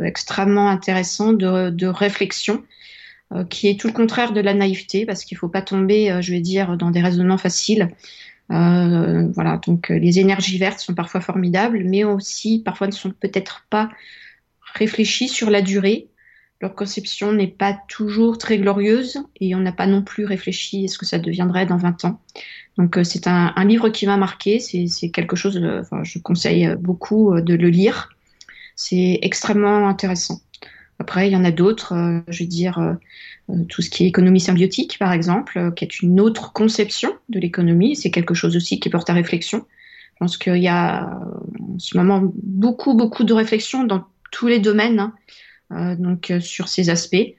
extrêmement 0.02 0.70
intéressant 0.70 1.34
de, 1.34 1.68
de 1.68 1.86
réflexion 1.86 2.64
qui 3.50 3.68
est 3.68 3.78
tout 3.78 3.86
le 3.86 3.92
contraire 3.92 4.32
de 4.32 4.40
la 4.40 4.54
naïveté 4.54 5.04
parce 5.04 5.26
qu'il 5.26 5.36
faut 5.36 5.50
pas 5.50 5.60
tomber, 5.60 6.22
je 6.22 6.32
vais 6.32 6.40
dire, 6.40 6.78
dans 6.78 6.90
des 6.90 7.02
raisonnements 7.02 7.36
faciles. 7.36 7.90
voilà, 8.48 9.60
donc 9.66 9.90
les 9.90 10.18
énergies 10.18 10.56
vertes 10.56 10.80
sont 10.80 10.94
parfois 10.94 11.20
formidables, 11.20 11.84
mais 11.84 12.02
aussi 12.02 12.62
parfois 12.64 12.86
ne 12.86 12.92
sont 12.92 13.10
peut-être 13.10 13.66
pas 13.68 13.90
réfléchies 14.72 15.28
sur 15.28 15.50
la 15.50 15.60
durée 15.60 16.08
leur 16.62 16.76
conception 16.76 17.32
n'est 17.32 17.48
pas 17.48 17.76
toujours 17.88 18.38
très 18.38 18.56
glorieuse 18.56 19.18
et 19.40 19.54
on 19.56 19.58
n'a 19.58 19.72
pas 19.72 19.88
non 19.88 20.00
plus 20.00 20.24
réfléchi 20.24 20.84
à 20.84 20.88
ce 20.88 20.96
que 20.96 21.04
ça 21.04 21.18
deviendrait 21.18 21.66
dans 21.66 21.76
20 21.76 22.04
ans. 22.04 22.20
Donc 22.78 22.96
euh, 22.96 23.04
c'est 23.04 23.26
un, 23.26 23.52
livre 23.64 23.88
qui 23.88 24.06
m'a 24.06 24.16
marqué, 24.16 24.60
c'est 24.60 25.10
quelque 25.10 25.34
chose, 25.34 25.56
euh, 25.56 25.82
je 26.04 26.20
conseille 26.20 26.72
beaucoup 26.78 27.34
euh, 27.34 27.42
de 27.42 27.54
le 27.54 27.68
lire. 27.68 28.10
C'est 28.76 29.18
extrêmement 29.22 29.88
intéressant. 29.88 30.40
Après, 31.00 31.28
il 31.28 31.32
y 31.32 31.36
en 31.36 31.44
a 31.44 31.50
d'autres, 31.50 32.22
je 32.28 32.44
veux 32.44 32.48
dire, 32.48 32.96
tout 33.68 33.82
ce 33.82 33.90
qui 33.90 34.04
est 34.04 34.06
économie 34.06 34.40
symbiotique, 34.40 34.98
par 35.00 35.12
exemple, 35.12 35.72
qui 35.74 35.84
est 35.84 36.00
une 36.00 36.20
autre 36.20 36.52
conception 36.52 37.12
de 37.28 37.40
l'économie. 37.40 37.96
C'est 37.96 38.12
quelque 38.12 38.34
chose 38.34 38.56
aussi 38.56 38.78
qui 38.78 38.88
porte 38.88 39.10
à 39.10 39.12
réflexion. 39.12 39.66
Je 40.14 40.18
pense 40.20 40.36
qu'il 40.36 40.62
y 40.62 40.68
a 40.68 41.18
en 41.60 41.78
ce 41.78 41.96
moment 41.96 42.22
beaucoup, 42.42 42.94
beaucoup 42.94 43.24
de 43.24 43.34
réflexions 43.34 43.82
dans 43.82 44.04
tous 44.30 44.46
les 44.46 44.60
domaines. 44.60 45.00
Hein. 45.00 45.12
Euh, 45.72 45.96
donc 45.96 46.30
euh, 46.30 46.40
sur 46.40 46.68
ces 46.68 46.90
aspects. 46.90 47.34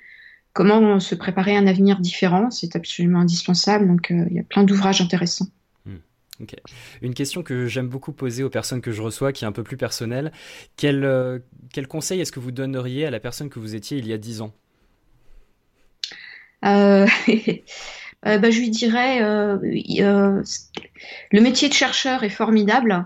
Comment 0.54 1.00
se 1.00 1.16
préparer 1.16 1.56
à 1.56 1.60
un 1.60 1.66
avenir 1.66 2.00
différent, 2.00 2.52
c'est 2.52 2.76
absolument 2.76 3.22
indispensable. 3.22 3.88
Donc 3.88 4.12
euh, 4.12 4.26
il 4.30 4.36
y 4.36 4.40
a 4.40 4.44
plein 4.44 4.64
d'ouvrages 4.64 5.02
intéressants. 5.02 5.48
Hmm. 5.86 5.98
Une 7.02 7.16
question 7.16 7.42
que 7.42 7.66
j'aime 7.66 7.88
beaucoup 7.88 8.12
poser 8.12 8.44
aux 8.44 8.52
personnes 8.52 8.82
que 8.82 8.92
je 8.92 9.02
reçois, 9.02 9.34
qui 9.34 9.46
est 9.46 9.48
un 9.48 9.52
peu 9.52 9.64
plus 9.64 9.78
personnelle. 9.78 10.32
Quel, 10.78 11.42
quel 11.72 11.88
conseil 11.88 12.22
est-ce 12.22 12.32
que 12.32 12.40
vous 12.40 12.52
donneriez 12.52 13.06
à 13.06 13.12
la 13.12 13.20
personne 13.20 13.50
que 13.50 13.60
vous 13.60 13.74
étiez 13.74 13.98
il 13.98 14.08
y 14.08 14.14
a 14.14 14.18
10 14.18 14.42
ans? 14.42 14.54
Bah, 18.26 18.50
Je 18.50 18.60
lui 18.60 18.70
dirais, 18.70 19.20
le 19.20 20.44
métier 21.42 21.68
de 21.68 21.74
chercheur 21.74 22.24
est 22.24 22.30
formidable, 22.30 23.06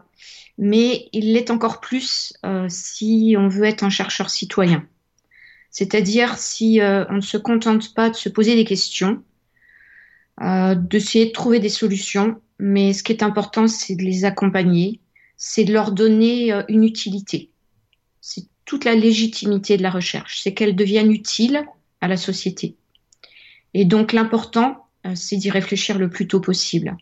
mais 0.60 1.08
il 1.12 1.34
l'est 1.34 1.50
encore 1.50 1.80
plus 1.80 2.34
si 2.68 3.36
on 3.36 3.48
veut 3.48 3.66
être 3.66 3.84
un 3.84 3.90
chercheur 3.90 4.30
citoyen. 4.30 4.88
C'est-à-dire 5.70 6.38
si 6.38 6.82
euh, 6.82 7.06
on 7.10 7.16
ne 7.16 7.22
se 7.22 7.38
contente 7.38 7.94
pas 7.94 8.10
de 8.10 8.16
se 8.16 8.30
poser 8.30 8.56
des 8.56 8.66
questions, 8.66 9.24
euh, 10.42 10.76
d'essayer 10.76 11.28
de 11.28 11.32
trouver 11.32 11.60
des 11.60 11.70
solutions, 11.70 12.42
mais 12.60 12.94
ce 12.94 13.04
qui 13.04 13.12
est 13.12 13.24
important, 13.24 13.68
c'est 13.68 13.96
de 13.96 14.04
les 14.04 14.26
accompagner, 14.26 15.00
c'est 15.36 15.66
de 15.66 15.74
leur 15.74 15.92
donner 15.92 16.52
euh, 16.52 16.64
une 16.70 16.84
utilité. 16.84 17.52
C'est 18.22 18.46
toute 18.66 18.86
la 18.86 18.96
légitimité 18.96 19.78
de 19.78 19.84
la 19.84 19.92
recherche, 19.92 20.42
c'est 20.42 20.54
qu'elle 20.54 20.76
devienne 20.76 21.12
utile 21.12 21.66
à 22.02 22.08
la 22.08 22.18
société. 22.18 22.76
Et 23.74 23.86
donc 23.86 24.14
l'important, 24.14 24.88
c'est 25.16 25.38
d'y 25.38 25.50
réfléchir 25.50 25.98
le 25.98 26.10
plus 26.10 26.28
tôt 26.28 26.42
possible. 26.42 26.98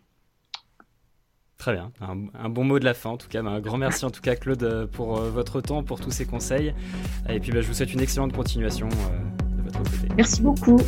Très 1.57 1.73
bien, 1.73 1.91
un, 2.01 2.49
bon 2.49 2.65
mot 2.65 2.79
de 2.79 2.85
la 2.85 2.93
fin 2.93 3.11
en 3.11 3.17
tout 3.17 3.29
cas. 3.29 3.41
Un 3.41 3.59
grand 3.59 3.77
merci 3.77 4.03
en 4.05 4.11
tout 4.11 4.21
cas 4.21 4.35
Claude 4.35 4.61
euh, 4.63 4.87
pour 4.87 5.17
euh, 5.17 5.29
votre 5.29 5.61
temps, 5.61 5.83
pour 5.83 6.01
tous 6.01 6.11
ces 6.11 6.25
conseils. 6.25 6.73
Et 7.29 7.39
puis 7.39 7.51
bah, 7.51 7.61
je 7.61 7.67
vous 7.67 7.73
souhaite 7.73 7.93
une 7.93 8.01
excellente 8.01 8.33
continuation 8.33 8.89
euh, 8.89 9.57
de 9.57 9.63
votre 9.63 9.79
côté. 9.79 10.09
Merci 10.15 10.41
beaucoup. 10.41 10.79